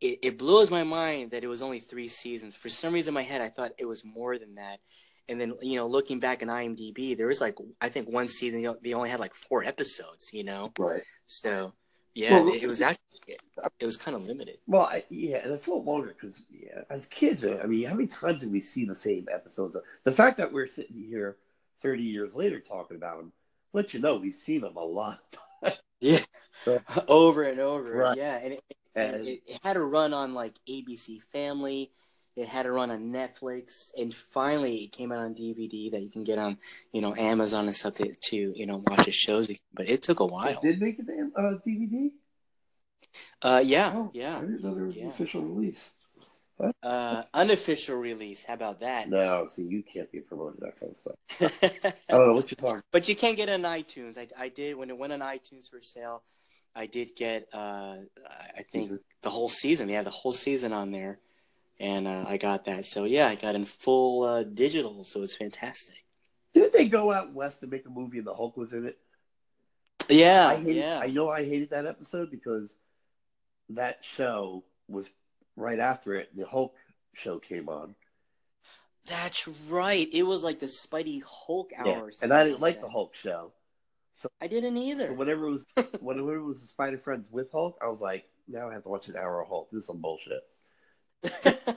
It, 0.00 0.20
it 0.22 0.38
blows 0.38 0.70
my 0.70 0.82
mind 0.82 1.32
that 1.32 1.44
it 1.44 1.48
was 1.48 1.60
only 1.60 1.80
three 1.80 2.08
seasons. 2.08 2.54
For 2.54 2.70
some 2.70 2.94
reason, 2.94 3.10
in 3.10 3.14
my 3.14 3.22
head, 3.22 3.42
I 3.42 3.50
thought 3.50 3.72
it 3.76 3.84
was 3.84 4.02
more 4.02 4.38
than 4.38 4.54
that. 4.54 4.78
And 5.28 5.38
then, 5.38 5.54
you 5.60 5.76
know, 5.76 5.86
looking 5.86 6.18
back 6.18 6.40
in 6.40 6.48
IMDb, 6.48 7.16
there 7.16 7.26
was 7.26 7.40
like, 7.40 7.56
I 7.80 7.90
think 7.90 8.08
one 8.08 8.26
season 8.26 8.76
they 8.82 8.94
only 8.94 9.10
had 9.10 9.20
like 9.20 9.34
four 9.34 9.62
episodes, 9.62 10.30
you 10.32 10.42
know? 10.42 10.72
Right. 10.78 11.02
So, 11.26 11.74
yeah, 12.14 12.34
well, 12.34 12.48
it, 12.48 12.62
it, 12.62 12.66
was 12.66 12.82
actually, 12.82 13.36
it 13.78 13.86
was 13.86 13.96
kind 13.96 14.16
of 14.16 14.24
limited. 14.24 14.58
Well, 14.66 14.82
I, 14.82 15.04
yeah, 15.10 15.36
and 15.44 15.52
it 15.52 15.62
felt 15.62 15.84
longer 15.84 16.08
because, 16.18 16.42
yeah, 16.50 16.80
as 16.88 17.06
kids, 17.06 17.44
I 17.44 17.66
mean, 17.66 17.86
how 17.86 17.94
many 17.94 18.08
times 18.08 18.40
did 18.40 18.50
we 18.50 18.60
see 18.60 18.84
the 18.84 18.96
same 18.96 19.28
episodes? 19.32 19.76
The 20.04 20.12
fact 20.12 20.38
that 20.38 20.52
we're 20.52 20.66
sitting 20.66 20.96
here 20.96 21.36
30 21.82 22.02
years 22.02 22.34
later 22.34 22.58
talking 22.58 22.96
about 22.96 23.18
them, 23.18 23.32
let 23.72 23.94
you 23.94 24.00
know 24.00 24.16
we've 24.16 24.34
seen 24.34 24.62
them 24.62 24.76
a 24.76 24.84
lot. 24.84 25.20
yeah, 26.00 26.20
over 27.08 27.42
and 27.44 27.60
over. 27.60 27.90
Right. 27.90 28.16
Yeah, 28.16 28.36
and, 28.36 28.52
it, 28.54 28.64
and 28.94 29.26
it, 29.26 29.42
it, 29.46 29.60
had 29.62 29.76
a 29.76 29.80
run 29.80 30.12
on 30.12 30.34
like 30.34 30.54
ABC 30.68 31.22
Family. 31.32 31.92
It 32.36 32.48
had 32.48 32.66
a 32.66 32.72
run 32.72 32.90
on 32.90 33.12
Netflix, 33.12 33.90
and 33.98 34.14
finally 34.14 34.84
it 34.84 34.92
came 34.92 35.12
out 35.12 35.18
on 35.18 35.34
DVD 35.34 35.90
that 35.90 36.02
you 36.02 36.10
can 36.10 36.24
get 36.24 36.38
on, 36.38 36.58
you 36.92 37.00
know, 37.00 37.14
Amazon 37.14 37.66
and 37.66 37.74
stuff 37.74 37.94
to, 37.94 38.14
to 38.14 38.36
you 38.36 38.66
know 38.66 38.82
watch 38.86 39.04
the 39.04 39.10
shows. 39.10 39.50
But 39.74 39.88
it 39.88 40.02
took 40.02 40.20
a 40.20 40.26
while. 40.26 40.48
It 40.48 40.62
did 40.62 40.80
make 40.80 40.98
it 40.98 41.06
uh, 41.36 41.58
DVD? 41.66 42.10
Uh, 43.42 43.62
yeah, 43.64 43.92
oh, 43.94 44.10
yeah. 44.14 44.38
I 44.38 44.40
didn't 44.40 44.62
know 44.62 44.74
there 44.74 44.84
was 44.84 44.94
yeah. 44.94 45.04
an 45.04 45.10
official 45.10 45.42
release. 45.42 45.92
Uh, 46.82 47.22
unofficial 47.34 47.96
release. 47.96 48.44
How 48.44 48.54
about 48.54 48.80
that? 48.80 49.08
No, 49.08 49.46
see, 49.48 49.62
you 49.62 49.82
can't 49.82 50.10
be 50.10 50.20
promoting 50.20 50.60
that 50.60 50.78
kind 50.78 50.92
of 50.92 50.96
stuff. 50.96 51.94
I 52.08 52.12
don't 52.12 52.26
know 52.26 52.34
what 52.34 52.50
you're 52.50 52.56
talking. 52.56 52.82
But 52.90 53.08
you 53.08 53.16
can 53.16 53.34
get 53.34 53.48
it 53.48 53.52
on 53.52 53.62
iTunes. 53.62 54.18
I, 54.18 54.28
I 54.38 54.48
did 54.48 54.76
when 54.76 54.90
it 54.90 54.98
went 54.98 55.12
on 55.12 55.20
iTunes 55.20 55.70
for 55.70 55.80
sale. 55.82 56.22
I 56.74 56.86
did 56.86 57.16
get, 57.16 57.48
uh, 57.52 57.96
I 58.56 58.62
think 58.70 58.86
mm-hmm. 58.86 58.96
the 59.22 59.30
whole 59.30 59.48
season. 59.48 59.88
They 59.88 59.94
had 59.94 60.06
the 60.06 60.10
whole 60.10 60.32
season 60.32 60.72
on 60.72 60.92
there, 60.92 61.18
and 61.78 62.06
uh, 62.06 62.24
I 62.28 62.36
got 62.36 62.66
that. 62.66 62.86
So 62.86 63.04
yeah, 63.04 63.28
I 63.28 63.34
got 63.34 63.54
in 63.54 63.64
full 63.64 64.22
uh, 64.24 64.42
digital. 64.44 65.04
So 65.04 65.22
it's 65.22 65.36
fantastic. 65.36 66.04
Didn't 66.54 66.72
they 66.72 66.88
go 66.88 67.12
out 67.12 67.32
west 67.32 67.60
to 67.60 67.66
make 67.66 67.86
a 67.86 67.90
movie 67.90 68.18
and 68.18 68.26
the 68.26 68.34
Hulk 68.34 68.56
was 68.56 68.72
in 68.72 68.86
it? 68.86 68.98
Yeah, 70.08 70.48
I 70.48 70.56
hated, 70.56 70.76
yeah. 70.76 70.98
I 70.98 71.06
know 71.06 71.30
I 71.30 71.44
hated 71.44 71.70
that 71.70 71.86
episode 71.86 72.30
because 72.30 72.76
that 73.70 74.04
show 74.04 74.64
was 74.88 75.08
right 75.60 75.78
after 75.78 76.14
it, 76.14 76.34
the 76.36 76.46
Hulk 76.46 76.74
show 77.14 77.38
came 77.38 77.68
on. 77.68 77.94
That's 79.06 79.48
right. 79.68 80.08
It 80.12 80.24
was 80.24 80.44
like 80.44 80.60
the 80.60 80.66
Spidey 80.66 81.22
Hulk 81.22 81.72
hour. 81.76 82.10
Yeah. 82.10 82.18
and 82.22 82.32
I 82.32 82.44
didn't 82.44 82.60
like, 82.60 82.80
the 82.80 82.88
Hulk 82.88 83.14
show. 83.14 83.52
So 84.12 84.30
I 84.40 84.46
didn't 84.46 84.76
either. 84.76 85.08
So 85.08 85.14
whenever 85.14 85.46
it 85.46 85.50
was 85.50 85.66
whenever 86.00 86.36
it 86.36 86.42
was 86.42 86.60
the 86.60 86.66
Spider 86.66 86.98
Friends 86.98 87.28
with 87.30 87.50
Hulk, 87.52 87.78
I 87.82 87.86
was 87.88 88.00
like, 88.00 88.24
now 88.48 88.68
I 88.68 88.74
have 88.74 88.82
to 88.82 88.88
watch 88.88 89.08
an 89.08 89.16
hour 89.16 89.40
of 89.40 89.48
Hulk. 89.48 89.70
This 89.70 89.80
is 89.80 89.86
some 89.86 90.00
bullshit. 90.00 90.42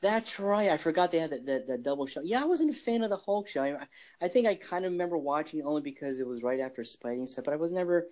That's 0.00 0.38
right. 0.38 0.70
I 0.70 0.76
forgot 0.76 1.10
they 1.10 1.18
had 1.18 1.30
the, 1.30 1.38
the, 1.38 1.64
the, 1.66 1.78
double 1.78 2.06
show. 2.06 2.20
Yeah, 2.22 2.40
I 2.40 2.44
wasn't 2.46 2.70
a 2.70 2.74
fan 2.74 3.02
of 3.02 3.10
the 3.10 3.16
Hulk 3.16 3.48
show. 3.48 3.64
I, 3.64 3.76
I 4.24 4.28
think 4.28 4.46
I 4.46 4.54
kind 4.54 4.84
of 4.84 4.92
remember 4.92 5.18
watching 5.18 5.58
it 5.58 5.64
only 5.66 5.82
because 5.82 6.20
it 6.20 6.26
was 6.26 6.44
right 6.44 6.60
after 6.60 6.82
Spidey 6.82 7.14
and 7.14 7.28
stuff, 7.28 7.46
but 7.46 7.54
I 7.54 7.56
was 7.56 7.72
never 7.72 8.06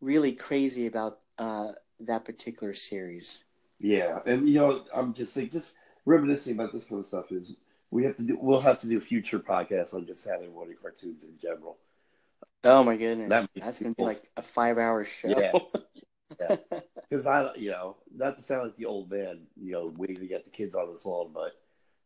really 0.00 0.32
crazy 0.32 0.86
about 0.86 1.20
uh, 1.38 1.72
that 2.00 2.24
particular 2.24 2.74
series. 2.74 3.44
Yeah, 3.78 4.20
and 4.26 4.48
you 4.48 4.56
know, 4.56 4.84
I'm 4.94 5.14
just 5.14 5.36
like 5.36 5.52
just 5.52 5.76
reminiscing 6.04 6.54
about 6.54 6.72
this 6.72 6.84
kind 6.84 7.00
of 7.00 7.06
stuff 7.06 7.32
is 7.32 7.56
we 7.90 8.04
have 8.04 8.16
to 8.16 8.22
do 8.22 8.38
we'll 8.40 8.60
have 8.60 8.80
to 8.80 8.86
do 8.86 9.00
future 9.00 9.38
podcasts 9.38 9.94
on 9.94 10.06
just 10.06 10.22
Saturday 10.22 10.50
morning 10.50 10.76
cartoons 10.80 11.24
in 11.24 11.36
general. 11.40 11.78
Oh 12.64 12.82
my 12.82 12.96
goodness, 12.96 13.28
that 13.28 13.50
that's 13.56 13.80
gonna 13.80 13.94
be 13.94 14.04
like 14.04 14.30
a 14.36 14.42
five 14.42 14.78
hour 14.78 15.04
show. 15.04 15.28
Yeah, 15.28 15.52
because 17.08 17.24
yeah. 17.24 17.30
I 17.30 17.54
you 17.56 17.70
know 17.70 17.96
not 18.14 18.36
to 18.36 18.42
sound 18.42 18.64
like 18.64 18.76
the 18.76 18.86
old 18.86 19.10
man 19.10 19.46
you 19.56 19.72
know 19.72 19.92
waiting 19.96 20.20
to 20.20 20.26
get 20.26 20.44
the 20.44 20.50
kids 20.50 20.74
on 20.74 20.92
this 20.92 21.06
lawn, 21.06 21.30
but 21.32 21.52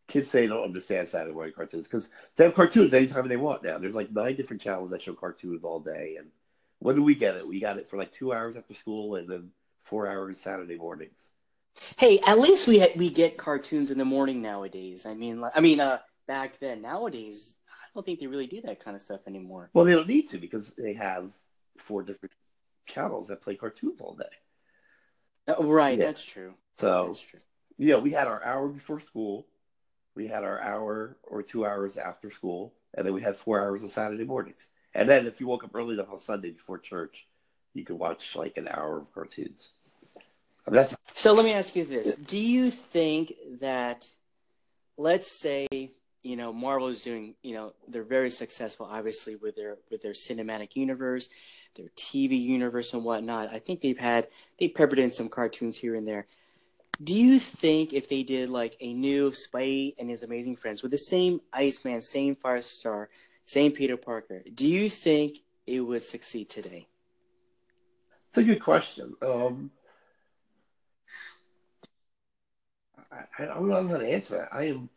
kids 0.07 0.31
say 0.31 0.43
they 0.43 0.47
don't 0.47 0.65
understand 0.65 1.09
Saturday 1.09 1.35
morning 1.35 1.55
cartoons 1.55 1.89
because 1.89 2.09
they 2.37 2.45
have 2.45 2.55
cartoons 2.55 2.95
anytime 2.95 3.29
they 3.29 3.37
want 3.37 3.63
now. 3.63 3.79
There's 3.79 3.95
like 3.95 4.13
nine 4.13 4.37
different 4.37 4.63
channels 4.63 4.91
that 4.91 5.03
show 5.03 5.15
cartoons 5.15 5.65
all 5.65 5.81
day, 5.81 6.17
and 6.19 6.29
when 6.79 6.97
do 6.97 7.03
we 7.03 7.15
get 7.15 7.37
it? 7.37 7.47
We 7.47 7.61
got 7.61 7.79
it 7.79 7.91
for 7.91 7.97
like 7.97 8.13
two 8.13 8.33
hours 8.33 8.57
after 8.57 8.75
school, 8.75 9.17
and 9.17 9.29
then 9.29 9.51
four 9.85 10.09
hours 10.09 10.41
Saturday 10.41 10.77
mornings. 10.77 11.31
Hey, 11.97 12.21
at 12.27 12.39
least 12.39 12.67
we 12.67 12.87
we 12.97 13.11
get 13.11 13.37
cartoons 13.37 13.91
in 13.91 13.99
the 13.99 14.05
morning 14.05 14.43
nowadays. 14.43 15.07
I 15.07 15.15
mean, 15.15 15.45
I 15.55 15.61
mean, 15.61 15.81
uh, 15.81 15.99
back 16.27 16.59
then. 16.59 16.83
Nowadays, 16.83 17.57
I 17.69 17.87
don't 17.95 18.05
think 18.05 18.21
they 18.21 18.27
really 18.27 18.47
do 18.47 18.61
that 18.63 18.81
kind 18.81 18.95
of 18.95 19.03
stuff 19.03 19.23
anymore. 19.27 19.71
Well, 19.73 19.85
they 19.85 19.93
don't 19.93 20.09
need 20.09 20.29
to 20.31 20.39
because 20.39 20.73
they 20.75 20.95
have 20.95 21.33
four 21.77 22.03
different 22.03 22.33
channels 22.87 23.29
that 23.29 23.43
play 23.43 23.57
cartoons 23.57 24.01
all 24.01 24.15
day. 24.15 24.25
Oh, 25.49 25.65
right, 25.65 25.99
yeah. 25.99 26.07
that's 26.07 26.25
true. 26.25 26.55
So, 26.79 27.07
that's 27.09 27.21
true. 27.21 27.41
yeah, 27.77 27.97
we 27.97 28.11
had 28.11 28.29
our 28.29 28.43
hour 28.45 28.69
before 28.69 29.01
school, 29.01 29.47
we 30.15 30.27
had 30.27 30.45
our 30.45 30.61
hour 30.61 31.17
or 31.23 31.43
two 31.43 31.67
hours 31.67 31.97
after 31.97 32.31
school, 32.31 32.73
and 32.95 33.07
then 33.07 33.13
we 33.13 33.21
had 33.21 33.37
four 33.37 33.61
hours 33.61 33.83
on 33.83 33.89
Saturday 33.89 34.25
mornings. 34.25 34.71
And 34.95 35.09
then 35.09 35.27
if 35.27 35.41
you 35.41 35.47
woke 35.47 35.65
up 35.65 35.75
early 35.75 35.95
enough 35.95 36.11
on 36.11 36.19
Sunday 36.19 36.51
before 36.51 36.79
church, 36.79 37.27
you 37.75 37.85
could 37.85 37.99
watch 37.99 38.35
like 38.37 38.57
an 38.57 38.69
hour 38.69 38.99
of 38.99 39.13
cartoons. 39.13 39.73
That's 40.67 40.97
So 41.15 41.35
let 41.35 41.45
me 41.45 41.53
ask 41.53 41.77
you 41.77 41.85
this: 41.85 42.15
Do 42.15 42.39
you 42.39 42.71
think 42.71 43.35
that, 43.61 44.09
let's 44.97 45.41
say, 45.41 45.67
you 46.23 46.37
know, 46.37 46.53
Marvel 46.53 46.89
is 46.89 47.03
doing, 47.03 47.35
you 47.43 47.55
know, 47.55 47.75
they're 47.87 48.03
very 48.03 48.31
successful, 48.31 48.89
obviously, 48.91 49.37
with 49.37 49.57
their 49.57 49.77
with 49.91 50.01
their 50.01 50.13
cinematic 50.13 50.75
universe, 50.75 51.29
their 51.75 51.89
TV 51.97 52.41
universe, 52.41 52.95
and 52.95 53.05
whatnot. 53.05 53.53
I 53.53 53.59
think 53.59 53.83
they've 53.83 53.99
had 53.99 54.29
they 54.59 54.69
peppered 54.69 54.99
in 54.99 55.11
some 55.11 55.29
cartoons 55.29 55.77
here 55.77 55.95
and 55.95 56.09
there. 56.09 56.27
Do 57.03 57.13
you 57.13 57.39
think 57.41 57.93
if 57.93 58.09
they 58.09 58.23
did 58.23 58.49
like 58.49 58.77
a 58.81 58.95
new 58.95 59.33
Spidey 59.33 59.95
and 59.99 60.09
his 60.09 60.23
amazing 60.23 60.57
friends 60.57 60.83
with 60.83 60.93
the 60.93 60.99
same 60.99 61.41
Iceman, 61.53 62.01
same 62.01 62.37
Firestar, 62.37 63.09
same 63.45 63.73
Peter 63.73 63.97
Parker, 63.97 64.43
do 64.55 64.65
you 64.65 64.89
think 64.89 65.39
it 65.67 65.81
would 65.81 66.05
succeed 66.05 66.49
today? 66.49 66.87
It's 68.35 68.41
a 68.41 68.43
good 68.43 68.65
question. 68.65 69.15
Um, 69.23 69.71
I, 73.13 73.45
I 73.45 73.45
don't 73.45 73.69
know 73.69 73.87
how 73.87 73.99
to 73.99 74.09
answer 74.09 74.39
that. 74.39 74.49
I 74.51 74.65
am 74.65 74.89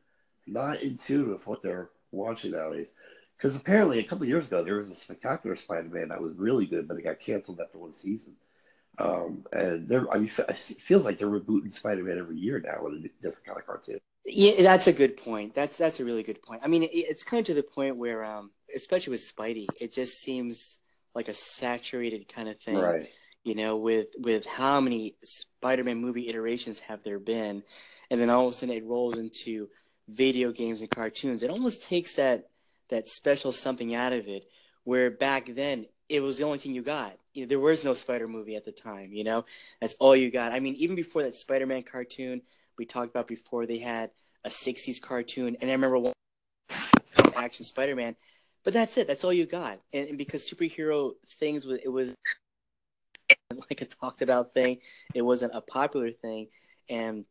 not 0.47 0.81
in 0.81 0.97
tune 0.97 1.29
with 1.29 1.45
what 1.45 1.61
they're 1.61 1.91
watching 2.11 2.53
nowadays. 2.53 2.95
Because 3.37 3.55
apparently, 3.55 3.99
a 3.99 4.03
couple 4.03 4.23
of 4.23 4.29
years 4.29 4.47
ago, 4.47 4.63
there 4.63 4.77
was 4.77 4.89
a 4.89 4.95
spectacular 4.95 5.55
Spider-Man 5.55 6.07
that 6.07 6.19
was 6.19 6.33
really 6.33 6.65
good, 6.65 6.87
but 6.87 6.97
it 6.97 7.03
got 7.03 7.19
canceled 7.19 7.61
after 7.61 7.77
one 7.77 7.93
season. 7.93 8.35
Um, 8.97 9.45
and 9.53 9.87
they're, 9.87 10.11
I 10.11 10.17
mean, 10.17 10.31
it 10.35 10.57
feels 10.57 11.05
like 11.05 11.19
they're 11.19 11.27
rebooting 11.27 11.71
Spider-Man 11.71 12.17
every 12.17 12.37
year 12.37 12.59
now 12.59 12.79
with 12.81 12.93
a 12.93 13.09
different 13.21 13.45
kind 13.45 13.59
of 13.59 13.67
cartoon. 13.67 13.99
Yeah, 14.25 14.63
that's 14.63 14.87
a 14.87 14.93
good 14.93 15.15
point. 15.15 15.53
That's 15.53 15.77
that's 15.77 15.99
a 15.99 16.05
really 16.05 16.23
good 16.23 16.41
point. 16.41 16.61
I 16.63 16.67
mean, 16.69 16.81
it, 16.81 16.89
it's 16.91 17.23
kind 17.23 17.41
of 17.41 17.45
to 17.45 17.53
the 17.53 17.61
point 17.61 17.97
where, 17.97 18.25
um, 18.25 18.49
especially 18.75 19.11
with 19.11 19.21
Spidey, 19.21 19.67
it 19.79 19.93
just 19.93 20.17
seems 20.17 20.79
like 21.13 21.27
a 21.27 21.35
saturated 21.35 22.27
kind 22.27 22.49
of 22.49 22.59
thing. 22.59 22.77
Right. 22.77 23.09
You 23.47 23.55
know, 23.55 23.77
with 23.77 24.07
with 24.19 24.45
how 24.45 24.81
many 24.81 25.15
Spider-Man 25.23 26.01
movie 26.01 26.27
iterations 26.27 26.81
have 26.81 27.01
there 27.05 27.17
been, 27.17 27.63
and 28.11 28.19
then 28.19 28.29
all 28.29 28.45
of 28.45 28.51
a 28.51 28.53
sudden 28.53 28.75
it 28.75 28.83
rolls 28.83 29.17
into 29.17 29.69
video 30.09 30.51
games 30.51 30.81
and 30.81 30.89
cartoons. 30.89 31.43
It 31.43 31.49
almost 31.49 31.81
takes 31.81 32.15
that 32.15 32.49
that 32.89 33.07
special 33.07 33.53
something 33.53 33.95
out 33.95 34.11
of 34.11 34.27
it. 34.27 34.49
Where 34.83 35.09
back 35.09 35.55
then 35.55 35.85
it 36.09 36.21
was 36.21 36.37
the 36.37 36.43
only 36.43 36.57
thing 36.57 36.75
you 36.75 36.81
got. 36.81 37.13
You 37.33 37.43
know, 37.43 37.47
there 37.47 37.59
was 37.61 37.85
no 37.85 37.93
Spider 37.93 38.27
movie 38.27 38.57
at 38.57 38.65
the 38.65 38.73
time. 38.73 39.13
You 39.13 39.23
know, 39.23 39.45
that's 39.79 39.95
all 39.97 40.13
you 40.13 40.29
got. 40.29 40.51
I 40.51 40.59
mean, 40.59 40.75
even 40.75 40.97
before 40.97 41.23
that 41.23 41.33
Spider-Man 41.33 41.83
cartoon 41.83 42.41
we 42.77 42.85
talked 42.85 43.11
about 43.11 43.29
before, 43.29 43.65
they 43.65 43.79
had 43.79 44.11
a 44.43 44.49
'60s 44.49 45.01
cartoon, 45.01 45.55
and 45.61 45.69
I 45.69 45.73
remember 45.73 45.99
one 45.99 46.13
action 47.37 47.63
Spider-Man. 47.63 48.17
But 48.65 48.73
that's 48.73 48.97
it. 48.97 49.07
That's 49.07 49.23
all 49.23 49.31
you 49.31 49.45
got. 49.45 49.79
And, 49.93 50.09
and 50.09 50.17
because 50.17 50.49
superhero 50.49 51.13
things 51.39 51.65
it 51.65 51.87
was 51.87 52.13
like 53.69 53.81
a 53.81 53.85
talked 53.85 54.21
about 54.21 54.53
thing. 54.53 54.79
It 55.13 55.21
wasn't 55.21 55.55
a 55.55 55.61
popular 55.61 56.11
thing, 56.11 56.47
and 56.89 57.25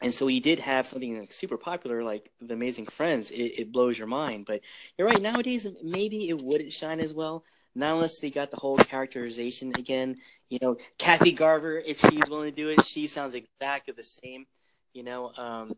and 0.00 0.14
so 0.14 0.28
you 0.28 0.40
did 0.40 0.60
have 0.60 0.86
something 0.86 1.18
like 1.18 1.32
super 1.32 1.56
popular 1.56 2.04
like 2.04 2.30
the 2.40 2.54
Amazing 2.54 2.86
Friends. 2.86 3.30
It, 3.30 3.58
it 3.58 3.72
blows 3.72 3.98
your 3.98 4.06
mind. 4.06 4.46
But 4.46 4.60
you're 4.96 5.08
right. 5.08 5.20
Nowadays, 5.20 5.66
maybe 5.82 6.28
it 6.28 6.40
wouldn't 6.40 6.72
shine 6.72 7.00
as 7.00 7.12
well. 7.12 7.44
Not 7.74 7.94
unless 7.94 8.18
they 8.18 8.30
got 8.30 8.50
the 8.50 8.58
whole 8.58 8.76
characterization 8.76 9.72
again. 9.76 10.16
You 10.50 10.58
know, 10.62 10.76
Kathy 10.98 11.32
Garver, 11.32 11.78
if 11.78 12.00
she's 12.00 12.28
willing 12.28 12.50
to 12.50 12.56
do 12.56 12.68
it, 12.68 12.84
she 12.84 13.06
sounds 13.06 13.34
exactly 13.34 13.92
the 13.92 14.02
same. 14.04 14.46
You 14.94 15.02
know, 15.02 15.32
um, 15.36 15.72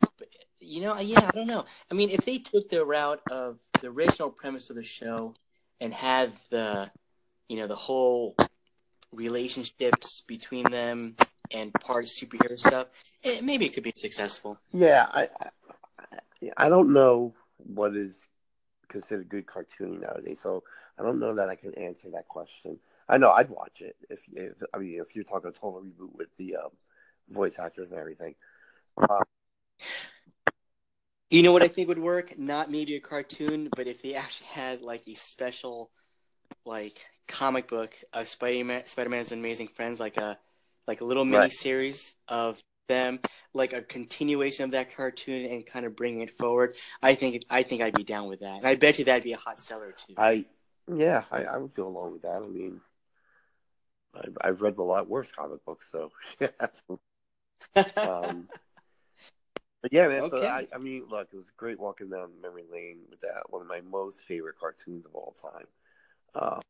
but, 0.00 0.28
you 0.58 0.80
know, 0.80 0.98
yeah, 0.98 1.26
I 1.26 1.30
don't 1.30 1.46
know. 1.46 1.64
I 1.90 1.94
mean, 1.94 2.10
if 2.10 2.24
they 2.24 2.38
took 2.38 2.68
the 2.68 2.84
route 2.84 3.20
of 3.30 3.58
the 3.80 3.88
original 3.88 4.30
premise 4.30 4.70
of 4.70 4.76
the 4.76 4.82
show 4.82 5.34
and 5.80 5.92
had 5.92 6.32
the, 6.50 6.90
you 7.48 7.58
know, 7.58 7.66
the 7.66 7.76
whole 7.76 8.36
relationships 9.12 10.22
between 10.26 10.70
them 10.70 11.16
and 11.52 11.72
part 11.74 12.06
superhero 12.06 12.58
stuff, 12.58 12.88
it, 13.22 13.44
maybe 13.44 13.66
it 13.66 13.72
could 13.72 13.84
be 13.84 13.92
successful. 13.94 14.58
Yeah, 14.72 15.06
I, 15.12 15.28
I, 15.40 16.50
I 16.56 16.68
don't 16.68 16.92
know 16.92 17.34
what 17.58 17.94
is 17.96 18.28
considered 18.88 19.28
good 19.28 19.46
cartooning 19.46 20.00
nowadays, 20.00 20.40
so 20.40 20.62
I 20.98 21.02
don't 21.02 21.18
know 21.20 21.34
that 21.34 21.48
I 21.48 21.54
can 21.54 21.74
answer 21.74 22.10
that 22.10 22.28
question. 22.28 22.78
I 23.08 23.18
know 23.18 23.30
I'd 23.30 23.50
watch 23.50 23.80
it 23.80 23.96
if, 24.10 24.20
if 24.32 24.54
I 24.74 24.78
mean 24.78 25.00
if 25.00 25.14
you're 25.14 25.24
talking 25.24 25.48
a 25.48 25.52
total 25.52 25.82
reboot 25.82 26.14
with 26.14 26.28
the 26.36 26.56
um, 26.56 26.70
voice 27.28 27.58
actors 27.58 27.90
and 27.90 28.00
everything. 28.00 28.34
Uh, 28.98 29.22
you 31.30 31.42
know 31.42 31.52
what 31.52 31.62
I 31.62 31.68
think 31.68 31.88
would 31.88 31.98
work? 31.98 32.38
Not 32.38 32.70
maybe 32.70 32.96
a 32.96 33.00
cartoon, 33.00 33.68
but 33.76 33.86
if 33.86 34.02
they 34.02 34.14
actually 34.14 34.46
had 34.48 34.82
like 34.82 35.06
a 35.06 35.14
special, 35.14 35.90
like 36.64 37.04
comic 37.28 37.68
book 37.68 37.94
of 38.12 38.28
Spider-Man, 38.28 38.86
Spider-Man's 38.86 39.32
Amazing 39.32 39.68
Friends, 39.68 40.00
like 40.00 40.16
a 40.16 40.38
like 40.86 41.00
a 41.00 41.04
little 41.04 41.24
mini 41.24 41.38
right. 41.38 41.52
series 41.52 42.14
of 42.28 42.62
them, 42.88 43.18
like 43.52 43.72
a 43.72 43.82
continuation 43.82 44.64
of 44.64 44.70
that 44.72 44.94
cartoon, 44.94 45.46
and 45.46 45.66
kind 45.66 45.84
of 45.84 45.96
bringing 45.96 46.20
it 46.20 46.30
forward. 46.30 46.76
I 47.02 47.14
think 47.14 47.44
I 47.50 47.62
think 47.62 47.82
I'd 47.82 47.94
be 47.94 48.04
down 48.04 48.28
with 48.28 48.40
that, 48.40 48.58
and 48.58 48.66
I 48.66 48.76
bet 48.76 48.98
you 48.98 49.04
that'd 49.06 49.24
be 49.24 49.32
a 49.32 49.38
hot 49.38 49.60
seller 49.60 49.92
too. 49.92 50.14
I 50.16 50.46
yeah, 50.88 51.24
I, 51.30 51.44
I 51.44 51.56
would 51.58 51.74
go 51.74 51.88
along 51.88 52.12
with 52.12 52.22
that. 52.22 52.42
I 52.42 52.46
mean, 52.46 52.80
I've, 54.14 54.38
I've 54.40 54.60
read 54.60 54.78
a 54.78 54.82
lot 54.82 55.08
worse 55.08 55.30
comic 55.32 55.64
books, 55.64 55.90
so 55.90 56.12
yeah. 56.40 56.48
um, 57.96 58.48
but 59.82 59.92
yeah, 59.92 60.08
man. 60.08 60.22
Okay. 60.22 60.40
So 60.40 60.46
I, 60.46 60.66
I 60.74 60.78
mean, 60.78 61.06
look, 61.08 61.28
it 61.32 61.36
was 61.36 61.50
great 61.56 61.80
walking 61.80 62.10
down 62.10 62.40
memory 62.40 62.64
lane 62.70 62.98
with 63.10 63.20
that. 63.20 63.44
One 63.50 63.62
of 63.62 63.68
my 63.68 63.80
most 63.80 64.24
favorite 64.26 64.58
cartoons 64.58 65.04
of 65.06 65.14
all 65.14 65.34
time. 65.40 65.66
Uh, 66.34 66.60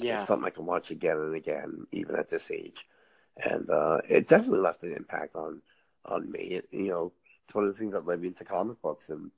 yeah, 0.00 0.24
something 0.24 0.46
I 0.46 0.50
can 0.50 0.66
watch 0.66 0.90
again 0.90 1.16
and 1.16 1.34
again, 1.34 1.86
even 1.92 2.16
at 2.16 2.28
this 2.30 2.50
age 2.50 2.86
and 3.36 3.68
uh, 3.70 4.00
it 4.08 4.28
definitely 4.28 4.60
left 4.60 4.82
an 4.82 4.94
impact 4.94 5.36
on 5.36 5.62
on 6.04 6.30
me. 6.30 6.40
It, 6.40 6.66
you 6.70 6.88
know, 6.88 7.12
it's 7.44 7.54
one 7.54 7.64
of 7.64 7.72
the 7.72 7.78
things 7.78 7.92
that 7.92 8.06
led 8.06 8.20
me 8.20 8.28
into 8.28 8.44
comic 8.44 8.80
books 8.82 9.10
and 9.10 9.30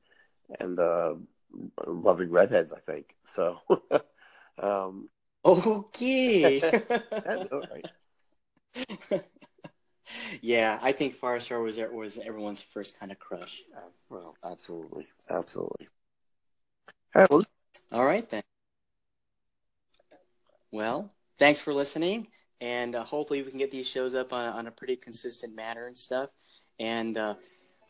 and 0.61 0.79
uh, 0.79 1.15
loving 1.87 2.31
redheads. 2.31 2.73
I 2.73 2.81
think 2.81 3.17
so. 3.25 3.61
um, 4.59 5.09
okay. 5.45 6.61
yeah, 10.41 10.79
I 10.83 10.93
think 10.93 11.19
Firestar 11.19 11.63
was 11.63 11.79
was 11.79 12.19
everyone's 12.19 12.63
first 12.63 12.99
kind 12.99 13.13
of 13.13 13.19
crush. 13.19 13.63
Uh, 13.75 13.89
well, 14.11 14.37
absolutely, 14.45 15.05
absolutely. 15.31 15.87
All 17.15 17.23
right, 17.23 17.31
well, 17.31 17.45
all 17.93 18.05
right 18.05 18.29
then. 18.29 18.43
Well, 20.77 21.11
thanks 21.39 21.59
for 21.59 21.73
listening 21.73 22.27
and 22.61 22.95
uh, 22.95 23.03
hopefully 23.03 23.43
we 23.43 23.51
can 23.51 23.59
get 23.59 23.71
these 23.71 23.87
shows 23.87 24.15
up 24.15 24.33
on, 24.35 24.47
on 24.47 24.67
a 24.67 24.71
pretty 24.71 24.97
consistent 24.97 25.55
manner 25.55 25.87
and 25.87 25.97
stuff. 25.97 26.29
And 26.79 27.17
uh, 27.17 27.35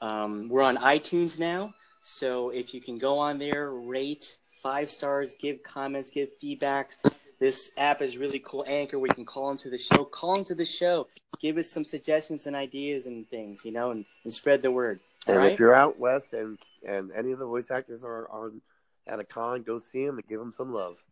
um, 0.01 0.49
we're 0.49 0.63
on 0.63 0.77
iTunes 0.77 1.37
now, 1.39 1.75
so 2.01 2.51
if 2.51 2.73
you 2.73 2.81
can 2.81 2.97
go 2.97 3.19
on 3.19 3.39
there, 3.39 3.73
rate 3.73 4.39
five 4.63 4.89
stars, 4.89 5.37
give 5.41 5.65
comments, 5.65 6.11
give 6.11 6.31
feedbacks. 6.41 6.99
This 7.41 7.73
app 7.77 8.03
is 8.03 8.17
really 8.17 8.41
cool. 8.45 8.65
Anchor, 8.69 9.01
we 9.01 9.09
can 9.09 9.25
call 9.25 9.51
into 9.51 9.69
the 9.69 9.79
show. 9.79 10.05
Call 10.05 10.37
into 10.37 10.55
the 10.55 10.65
show. 10.65 11.09
Give 11.41 11.59
us 11.59 11.69
some 11.69 11.85
suggestions 11.85 12.47
and 12.47 12.55
ideas 12.55 13.07
and 13.07 13.27
things, 13.27 13.65
you 13.65 13.73
know, 13.73 13.91
and, 13.91 14.05
and 14.23 14.33
spread 14.33 14.63
the 14.63 14.71
word. 14.71 15.01
and 15.27 15.39
right? 15.39 15.53
if 15.53 15.59
you're 15.59 15.75
out 15.75 15.99
west 15.99 16.33
and 16.33 16.59
and 16.87 17.11
any 17.13 17.33
of 17.33 17.41
the 17.41 17.47
voice 17.47 17.71
actors 17.71 18.05
are 18.05 18.31
on 18.31 18.61
at 19.07 19.21
a 19.21 19.25
con, 19.25 19.63
go 19.63 19.79
see 19.79 20.07
them 20.07 20.19
and 20.19 20.27
give 20.29 20.39
them 20.39 20.53
some 20.53 20.73
love. 20.73 21.05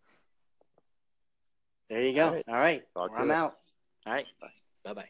There 1.88 2.02
you 2.02 2.14
go. 2.14 2.26
All 2.26 2.32
right. 2.32 2.46
All 2.48 2.54
right. 2.56 2.82
I'm 3.16 3.30
out. 3.30 3.56
All 4.06 4.12
right. 4.12 4.26
Bye. 4.40 4.48
Bye 4.84 4.94
bye. 4.94 5.08